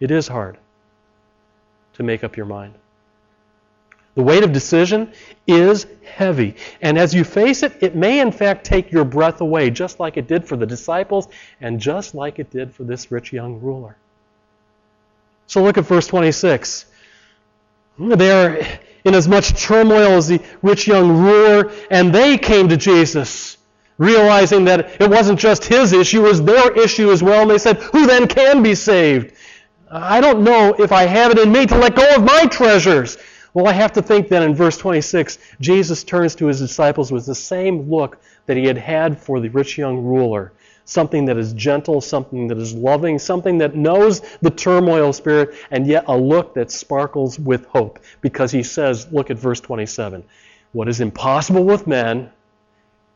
It 0.00 0.10
is 0.10 0.26
hard 0.26 0.58
to 2.00 2.04
make 2.04 2.24
up 2.24 2.34
your 2.34 2.46
mind. 2.46 2.72
The 4.14 4.22
weight 4.22 4.42
of 4.42 4.52
decision 4.52 5.12
is 5.46 5.86
heavy. 6.02 6.56
And 6.80 6.98
as 6.98 7.14
you 7.14 7.24
face 7.24 7.62
it, 7.62 7.74
it 7.82 7.94
may 7.94 8.20
in 8.20 8.32
fact 8.32 8.64
take 8.64 8.90
your 8.90 9.04
breath 9.04 9.42
away, 9.42 9.68
just 9.68 10.00
like 10.00 10.16
it 10.16 10.26
did 10.26 10.46
for 10.46 10.56
the 10.56 10.66
disciples 10.66 11.28
and 11.60 11.78
just 11.78 12.14
like 12.14 12.38
it 12.38 12.50
did 12.50 12.74
for 12.74 12.84
this 12.84 13.12
rich 13.12 13.34
young 13.34 13.60
ruler. 13.60 13.96
So 15.46 15.62
look 15.62 15.76
at 15.76 15.84
verse 15.84 16.06
26. 16.06 16.86
They 17.98 18.32
are 18.32 18.66
in 19.04 19.14
as 19.14 19.28
much 19.28 19.62
turmoil 19.62 20.12
as 20.12 20.28
the 20.28 20.40
rich 20.62 20.86
young 20.86 21.22
ruler, 21.22 21.70
and 21.90 22.14
they 22.14 22.38
came 22.38 22.68
to 22.70 22.78
Jesus, 22.78 23.58
realizing 23.98 24.64
that 24.64 25.00
it 25.02 25.10
wasn't 25.10 25.38
just 25.38 25.64
his 25.64 25.92
issue, 25.92 26.24
it 26.24 26.28
was 26.28 26.42
their 26.42 26.72
issue 26.72 27.10
as 27.10 27.22
well. 27.22 27.42
And 27.42 27.50
they 27.50 27.58
said, 27.58 27.76
Who 27.76 28.06
then 28.06 28.26
can 28.26 28.62
be 28.62 28.74
saved? 28.74 29.34
I 29.90 30.20
don't 30.20 30.44
know 30.44 30.74
if 30.78 30.92
I 30.92 31.04
have 31.04 31.32
it 31.32 31.38
in 31.38 31.50
me 31.50 31.66
to 31.66 31.76
let 31.76 31.96
go 31.96 32.14
of 32.14 32.22
my 32.22 32.46
treasures. 32.46 33.18
Well, 33.54 33.66
I 33.66 33.72
have 33.72 33.92
to 33.94 34.02
think 34.02 34.28
that 34.28 34.42
in 34.42 34.54
verse 34.54 34.78
26, 34.78 35.38
Jesus 35.60 36.04
turns 36.04 36.36
to 36.36 36.46
his 36.46 36.60
disciples 36.60 37.10
with 37.10 37.26
the 37.26 37.34
same 37.34 37.90
look 37.90 38.18
that 38.46 38.56
he 38.56 38.64
had 38.64 38.78
had 38.78 39.20
for 39.20 39.40
the 39.40 39.48
rich 39.48 39.76
young 39.76 40.04
ruler 40.04 40.52
something 40.84 41.24
that 41.24 41.36
is 41.36 41.52
gentle, 41.52 42.00
something 42.00 42.48
that 42.48 42.58
is 42.58 42.74
loving, 42.74 43.18
something 43.18 43.58
that 43.58 43.76
knows 43.76 44.20
the 44.42 44.50
turmoil 44.50 45.12
spirit, 45.12 45.54
and 45.70 45.86
yet 45.86 46.04
a 46.08 46.16
look 46.16 46.52
that 46.54 46.70
sparkles 46.70 47.38
with 47.38 47.64
hope. 47.66 48.00
Because 48.20 48.50
he 48.50 48.62
says, 48.62 49.10
look 49.12 49.30
at 49.30 49.38
verse 49.38 49.60
27 49.60 50.24
What 50.72 50.88
is 50.88 51.00
impossible 51.00 51.64
with 51.64 51.86
men 51.86 52.30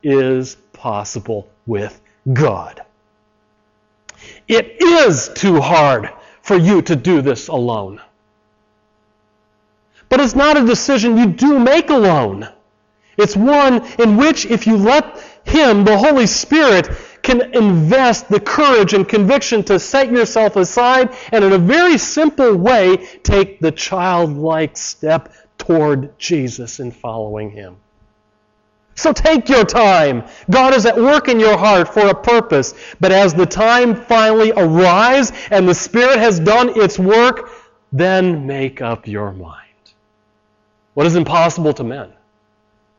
is 0.02 0.56
possible 0.72 1.48
with 1.66 2.00
God. 2.32 2.82
It 4.46 4.80
is 4.80 5.30
too 5.34 5.60
hard 5.60 6.10
for 6.44 6.58
you 6.58 6.82
to 6.82 6.94
do 6.94 7.22
this 7.22 7.48
alone. 7.48 7.98
But 10.10 10.20
it's 10.20 10.34
not 10.34 10.58
a 10.58 10.66
decision 10.66 11.16
you 11.16 11.28
do 11.28 11.58
make 11.58 11.88
alone. 11.88 12.46
It's 13.16 13.34
one 13.34 13.82
in 13.98 14.18
which, 14.18 14.44
if 14.44 14.66
you 14.66 14.76
let 14.76 15.18
Him, 15.44 15.84
the 15.84 15.96
Holy 15.96 16.26
Spirit, 16.26 16.90
can 17.22 17.54
invest 17.54 18.28
the 18.28 18.40
courage 18.40 18.92
and 18.92 19.08
conviction 19.08 19.62
to 19.64 19.78
set 19.78 20.12
yourself 20.12 20.56
aside 20.56 21.16
and, 21.32 21.42
in 21.42 21.54
a 21.54 21.58
very 21.58 21.96
simple 21.96 22.54
way, 22.54 22.98
take 23.22 23.60
the 23.60 23.72
childlike 23.72 24.76
step 24.76 25.32
toward 25.56 26.18
Jesus 26.18 26.78
in 26.78 26.90
following 26.90 27.50
Him. 27.50 27.76
So 28.94 29.12
take 29.12 29.48
your 29.48 29.64
time. 29.64 30.24
God 30.50 30.74
is 30.74 30.86
at 30.86 30.96
work 30.96 31.28
in 31.28 31.40
your 31.40 31.56
heart 31.56 31.92
for 31.92 32.06
a 32.06 32.14
purpose. 32.14 32.74
But 33.00 33.12
as 33.12 33.34
the 33.34 33.46
time 33.46 33.94
finally 33.94 34.52
arrives 34.52 35.32
and 35.50 35.68
the 35.68 35.74
Spirit 35.74 36.18
has 36.18 36.38
done 36.38 36.80
its 36.80 36.98
work, 36.98 37.50
then 37.92 38.46
make 38.46 38.80
up 38.82 39.06
your 39.06 39.32
mind. 39.32 39.60
What 40.94 41.06
is 41.06 41.16
impossible 41.16 41.72
to 41.74 41.84
men 41.84 42.12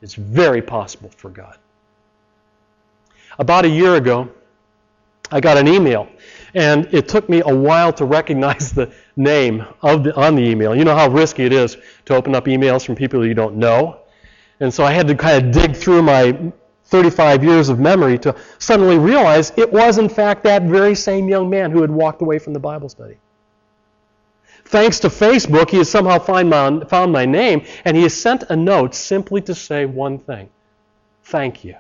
is 0.02 0.16
very 0.16 0.62
possible 0.62 1.10
for 1.16 1.30
God. 1.30 1.58
About 3.40 3.66
a 3.66 3.70
year 3.70 3.96
ago, 3.96 4.30
I 5.32 5.40
got 5.40 5.58
an 5.58 5.68
email, 5.68 6.08
and 6.54 6.88
it 6.94 7.08
took 7.08 7.28
me 7.28 7.42
a 7.46 7.56
while 7.56 7.92
to 7.94 8.06
recognize 8.06 8.72
the 8.72 8.94
name 9.16 9.66
of 9.82 10.04
the, 10.04 10.16
on 10.16 10.36
the 10.36 10.44
email. 10.44 10.76
You 10.76 10.84
know 10.84 10.96
how 10.96 11.10
risky 11.10 11.44
it 11.44 11.54
is 11.54 11.78
to 12.06 12.16
open 12.16 12.36
up 12.36 12.46
emails 12.46 12.86
from 12.86 12.96
people 12.96 13.26
you 13.26 13.34
don't 13.34 13.56
know. 13.56 14.00
And 14.60 14.74
so 14.74 14.84
I 14.84 14.92
had 14.92 15.08
to 15.08 15.16
kind 15.16 15.46
of 15.46 15.52
dig 15.52 15.76
through 15.76 16.02
my 16.02 16.52
35 16.86 17.44
years 17.44 17.70
of 17.70 17.80
memory 17.80 18.18
to 18.20 18.36
suddenly 18.60 18.98
realize 18.98 19.52
it 19.58 19.72
was, 19.72 19.98
in 19.98 20.08
fact, 20.08 20.44
that 20.44 20.64
very 20.64 20.96
same 20.96 21.28
young 21.28 21.50
man 21.50 21.72
who 21.72 21.82
had 21.82 21.92
walked 21.92 22.22
away 22.22 22.40
from 22.40 22.54
the 22.54 22.60
Bible 22.60 22.90
study. 22.90 23.18
Thanks 24.66 25.00
to 25.02 25.10
Facebook, 25.10 25.70
he 25.70 25.78
has 25.78 25.90
somehow 25.90 26.18
my, 26.44 26.86
found 26.86 27.12
my 27.12 27.26
name, 27.26 27.66
and 27.86 27.96
he 27.96 28.04
has 28.04 28.20
sent 28.20 28.44
a 28.50 28.56
note 28.56 28.96
simply 28.96 29.42
to 29.42 29.56
say 29.56 29.86
one 29.86 30.20
thing 30.20 30.50
Thank 31.24 31.64
you. 31.64 31.76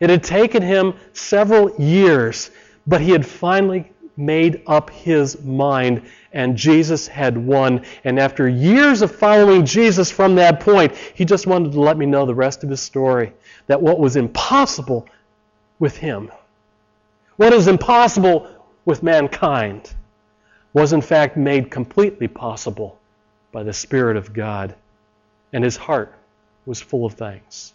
It 0.00 0.10
had 0.10 0.24
taken 0.24 0.62
him 0.62 0.94
several 1.12 1.74
years, 1.76 2.50
but 2.86 3.00
he 3.00 3.10
had 3.10 3.24
finally 3.24 3.91
made 4.16 4.62
up 4.66 4.90
his 4.90 5.42
mind, 5.42 6.02
and 6.32 6.56
Jesus 6.56 7.06
had 7.06 7.36
won. 7.36 7.84
And 8.04 8.18
after 8.18 8.48
years 8.48 9.02
of 9.02 9.14
following 9.14 9.64
Jesus 9.64 10.10
from 10.10 10.34
that 10.36 10.60
point, 10.60 10.94
he 11.14 11.24
just 11.24 11.46
wanted 11.46 11.72
to 11.72 11.80
let 11.80 11.96
me 11.96 12.06
know 12.06 12.26
the 12.26 12.34
rest 12.34 12.64
of 12.64 12.70
his 12.70 12.80
story 12.80 13.32
that 13.66 13.80
what 13.80 13.98
was 13.98 14.16
impossible 14.16 15.06
with 15.78 15.96
him, 15.96 16.30
what 17.36 17.52
is 17.52 17.68
impossible 17.68 18.48
with 18.84 19.02
mankind, 19.02 19.94
was 20.72 20.92
in 20.92 21.00
fact 21.00 21.36
made 21.36 21.70
completely 21.70 22.28
possible 22.28 22.98
by 23.52 23.62
the 23.62 23.72
Spirit 23.72 24.16
of 24.16 24.32
God, 24.32 24.74
and 25.52 25.62
his 25.62 25.76
heart 25.76 26.14
was 26.66 26.80
full 26.80 27.04
of 27.04 27.14
thanks. 27.14 27.74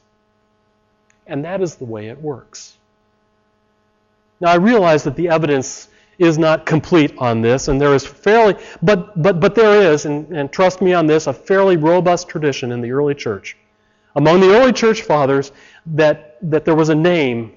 And 1.28 1.45
that 1.45 1.62
is 1.62 1.76
the 1.76 1.86
way 1.86 2.08
it 2.08 2.21
works. 2.21 2.78
Now, 4.39 4.52
I 4.52 4.56
realize 4.56 5.04
that 5.04 5.15
the 5.15 5.30
evidence 5.30 5.89
is 6.19 6.38
not 6.38 6.65
complete 6.65 7.13
on 7.17 7.41
this, 7.41 7.67
and 7.67 7.80
there 7.80 7.93
is 7.93 8.06
fairly, 8.06 8.56
but, 8.82 9.21
but, 9.21 9.39
but 9.39 9.56
there 9.56 9.91
is, 9.91 10.06
and, 10.06 10.27
and 10.36 10.51
trust 10.51 10.82
me 10.82 10.93
on 10.93 11.06
this, 11.06 11.27
a 11.27 11.34
fairly 11.34 11.77
robust 11.77 12.27
tradition 12.27 12.71
in 12.71 12.82
the 12.82 12.91
early 12.91 13.15
church. 13.15 13.58
Among 14.15 14.39
the 14.39 14.49
early 14.56 14.73
church 14.73 15.03
fathers, 15.03 15.51
that, 15.88 16.38
that 16.41 16.65
there 16.65 16.75
was 16.75 16.89
a 16.89 16.95
name 16.95 17.53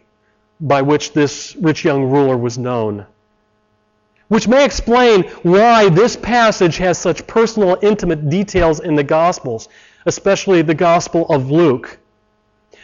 by 0.60 0.82
which 0.82 1.12
this 1.12 1.56
rich 1.56 1.84
young 1.84 2.04
ruler 2.04 2.36
was 2.36 2.58
known 2.58 3.06
which 4.30 4.46
may 4.46 4.64
explain 4.64 5.24
why 5.42 5.88
this 5.88 6.14
passage 6.14 6.76
has 6.76 6.96
such 6.96 7.26
personal, 7.26 7.76
intimate 7.82 8.30
details 8.30 8.78
in 8.78 8.94
the 8.94 9.02
Gospels, 9.02 9.68
especially 10.06 10.62
the 10.62 10.74
Gospel 10.74 11.26
of 11.30 11.50
Luke. 11.50 11.98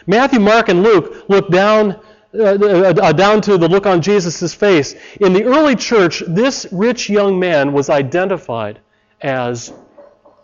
Matthew, 0.05 0.41
Mark, 0.41 0.67
and 0.67 0.83
Luke 0.83 1.23
look 1.29 1.49
down, 1.49 2.01
uh, 2.39 3.13
down 3.13 3.41
to 3.41 3.57
the 3.57 3.67
look 3.67 3.85
on 3.85 4.01
Jesus' 4.01 4.53
face. 4.53 4.95
In 5.19 5.33
the 5.33 5.43
early 5.43 5.75
church, 5.75 6.23
this 6.27 6.67
rich 6.71 7.09
young 7.09 7.39
man 7.39 7.73
was 7.73 7.89
identified 7.89 8.79
as 9.21 9.73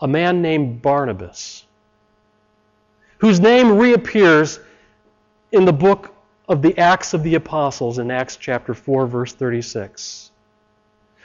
a 0.02 0.08
man 0.08 0.42
named 0.42 0.82
Barnabas, 0.82 1.66
whose 3.20 3.40
name 3.40 3.78
reappears 3.78 4.60
in 5.52 5.66
the 5.66 5.74
book 5.74 6.14
of 6.50 6.62
the 6.62 6.78
Acts 6.78 7.14
of 7.14 7.24
the 7.24 7.36
Apostles 7.36 8.00
in 8.00 8.12
Acts 8.12 8.36
chapter 8.36 8.74
4, 8.74 9.08
verse 9.08 9.34
36 9.34 10.32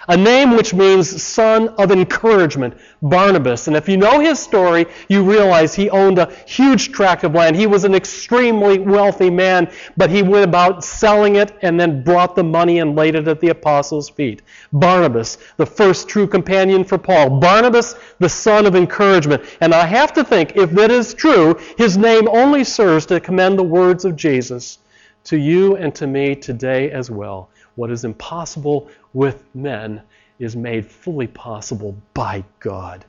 a 0.09 0.16
name 0.16 0.57
which 0.57 0.73
means 0.73 1.23
son 1.23 1.68
of 1.71 1.92
encouragement, 1.92 2.75
Barnabas. 3.03 3.68
And 3.68 3.77
if 3.77 3.88
you 3.88 3.99
know 3.99 4.21
his 4.21 4.38
story, 4.38 4.87
you 5.09 5.23
realize 5.23 5.75
he 5.75 5.90
owned 5.90 6.18
a 6.18 6.33
huge 6.47 6.92
tract 6.92 7.25
of 7.25 7.35
land. 7.35 7.55
He 7.55 7.66
was 7.66 7.85
an 7.85 7.94
extremely 7.94 8.79
wealthy 8.79 9.29
man, 9.29 9.71
but 9.99 10.09
he 10.09 10.23
went 10.23 10.44
about 10.44 10.83
selling 10.83 11.37
it 11.37 11.57
and 11.61 11.79
then 11.79 12.03
brought 12.03 12.35
the 12.35 12.42
money 12.42 12.79
and 12.79 12.97
laid 12.97 13.14
it 13.14 13.29
at 13.29 13.40
the 13.40 13.49
apostles' 13.49 14.09
feet. 14.09 14.40
Barnabas, 14.73 15.37
the 15.59 15.66
first 15.66 16.09
true 16.09 16.27
companion 16.27 16.85
for 16.85 16.97
Paul. 16.97 17.38
Barnabas, 17.38 17.94
the 18.18 18.29
son 18.31 18.64
of 18.64 18.75
encouragement. 18.75 19.44
And 19.61 19.75
I 19.75 19.85
have 19.85 20.14
to 20.14 20.25
think, 20.25 20.57
if 20.57 20.71
that 20.71 20.90
is 20.90 21.12
true, 21.12 21.59
his 21.77 21.99
name 21.99 22.29
only 22.29 22.64
serves 22.64 23.05
to 23.07 23.21
commend 23.21 23.59
the 23.59 23.62
words 23.62 24.07
of 24.07 24.16
Jesus 24.16 24.79
to 25.25 25.37
you 25.37 25.77
and 25.77 25.94
to 25.94 26.07
me 26.07 26.35
today 26.35 26.90
as 26.90 27.11
well. 27.11 27.51
What 27.79 27.93
is 27.93 28.05
impossible 28.05 28.88
with 29.12 29.45
men 29.55 30.03
is 30.41 30.57
made 30.57 30.85
fully 30.85 31.29
possible 31.29 31.95
by 32.12 32.43
God. 32.59 33.05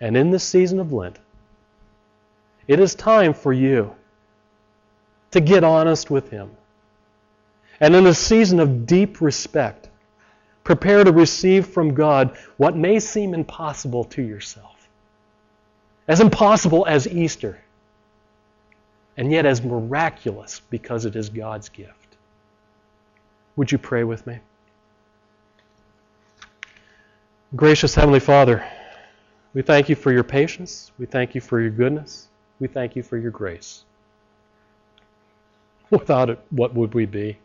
And 0.00 0.16
in 0.16 0.30
this 0.30 0.44
season 0.44 0.80
of 0.80 0.90
Lent, 0.90 1.18
it 2.66 2.80
is 2.80 2.94
time 2.94 3.34
for 3.34 3.52
you 3.52 3.94
to 5.32 5.40
get 5.42 5.62
honest 5.62 6.10
with 6.10 6.30
Him. 6.30 6.52
And 7.80 7.94
in 7.94 8.06
a 8.06 8.14
season 8.14 8.60
of 8.60 8.86
deep 8.86 9.20
respect, 9.20 9.90
prepare 10.64 11.04
to 11.04 11.12
receive 11.12 11.66
from 11.66 11.92
God 11.92 12.34
what 12.56 12.74
may 12.74 12.98
seem 12.98 13.34
impossible 13.34 14.04
to 14.04 14.22
yourself. 14.22 14.88
As 16.08 16.22
impossible 16.22 16.86
as 16.86 17.06
Easter, 17.06 17.60
and 19.18 19.30
yet 19.30 19.44
as 19.44 19.62
miraculous 19.62 20.62
because 20.70 21.04
it 21.04 21.14
is 21.14 21.28
God's 21.28 21.68
gift. 21.68 21.99
Would 23.56 23.72
you 23.72 23.78
pray 23.78 24.04
with 24.04 24.26
me? 24.26 24.38
Gracious 27.56 27.94
Heavenly 27.94 28.20
Father, 28.20 28.64
we 29.54 29.62
thank 29.62 29.88
you 29.88 29.96
for 29.96 30.12
your 30.12 30.22
patience. 30.22 30.92
We 30.98 31.06
thank 31.06 31.34
you 31.34 31.40
for 31.40 31.60
your 31.60 31.70
goodness. 31.70 32.28
We 32.60 32.68
thank 32.68 32.94
you 32.94 33.02
for 33.02 33.18
your 33.18 33.32
grace. 33.32 33.84
Without 35.90 36.30
it, 36.30 36.38
what 36.50 36.74
would 36.74 36.94
we 36.94 37.06
be? 37.06 37.36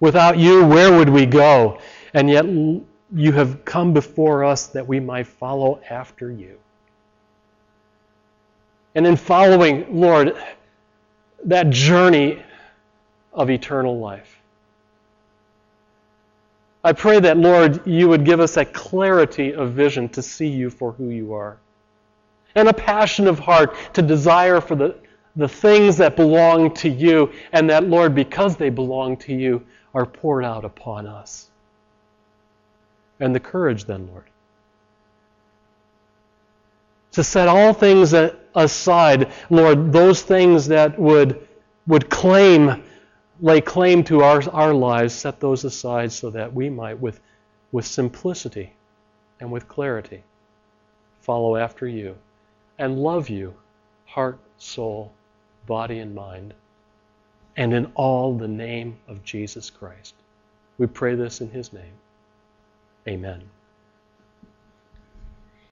Without 0.00 0.38
you, 0.38 0.64
where 0.66 0.96
would 0.96 1.10
we 1.10 1.26
go? 1.26 1.78
and 2.14 2.30
yet 2.30 2.46
you 2.46 3.32
have 3.32 3.64
come 3.64 3.92
before 3.92 4.44
us 4.44 4.68
that 4.68 4.86
we 4.86 5.00
might 5.00 5.26
follow 5.26 5.80
after 5.90 6.30
you. 6.30 6.58
And 8.94 9.06
in 9.06 9.16
following, 9.16 10.00
Lord, 10.00 10.36
that 11.44 11.70
journey 11.70 12.40
of 13.34 13.50
eternal 13.50 13.98
life. 13.98 14.40
I 16.82 16.92
pray 16.92 17.18
that, 17.20 17.38
Lord, 17.38 17.86
you 17.86 18.08
would 18.08 18.24
give 18.24 18.40
us 18.40 18.56
a 18.56 18.64
clarity 18.64 19.54
of 19.54 19.72
vision 19.72 20.08
to 20.10 20.22
see 20.22 20.48
you 20.48 20.70
for 20.70 20.92
who 20.92 21.08
you 21.08 21.32
are, 21.32 21.56
and 22.54 22.68
a 22.68 22.74
passion 22.74 23.26
of 23.26 23.38
heart 23.38 23.74
to 23.94 24.02
desire 24.02 24.60
for 24.60 24.74
the, 24.74 24.94
the 25.34 25.48
things 25.48 25.96
that 25.96 26.14
belong 26.14 26.72
to 26.74 26.88
you, 26.88 27.32
and 27.52 27.68
that, 27.70 27.88
Lord, 27.88 28.14
because 28.14 28.56
they 28.56 28.70
belong 28.70 29.16
to 29.18 29.34
you, 29.34 29.64
are 29.94 30.06
poured 30.06 30.44
out 30.44 30.64
upon 30.64 31.06
us. 31.06 31.50
And 33.18 33.34
the 33.34 33.40
courage, 33.40 33.84
then, 33.86 34.08
Lord, 34.08 34.24
to 37.12 37.24
set 37.24 37.48
all 37.48 37.72
things 37.72 38.12
aside, 38.54 39.32
Lord, 39.48 39.92
those 39.92 40.22
things 40.22 40.66
that 40.66 40.98
would, 40.98 41.46
would 41.86 42.10
claim, 42.10 42.82
lay 43.44 43.60
claim 43.60 44.02
to 44.02 44.22
our, 44.22 44.42
our 44.52 44.72
lives, 44.72 45.12
set 45.12 45.38
those 45.38 45.64
aside 45.64 46.10
so 46.10 46.30
that 46.30 46.54
we 46.54 46.70
might, 46.70 46.98
with, 46.98 47.20
with 47.72 47.84
simplicity 47.84 48.72
and 49.38 49.52
with 49.52 49.68
clarity, 49.68 50.22
follow 51.20 51.54
after 51.54 51.86
you 51.86 52.16
and 52.78 52.98
love 52.98 53.28
you, 53.28 53.54
heart, 54.06 54.38
soul, 54.56 55.12
body, 55.66 55.98
and 55.98 56.14
mind, 56.14 56.54
and 57.58 57.74
in 57.74 57.84
all 57.94 58.34
the 58.34 58.48
name 58.48 58.96
of 59.08 59.22
Jesus 59.24 59.68
Christ. 59.68 60.14
We 60.78 60.86
pray 60.86 61.14
this 61.14 61.42
in 61.42 61.50
his 61.50 61.70
name. 61.70 61.92
Amen. 63.06 63.42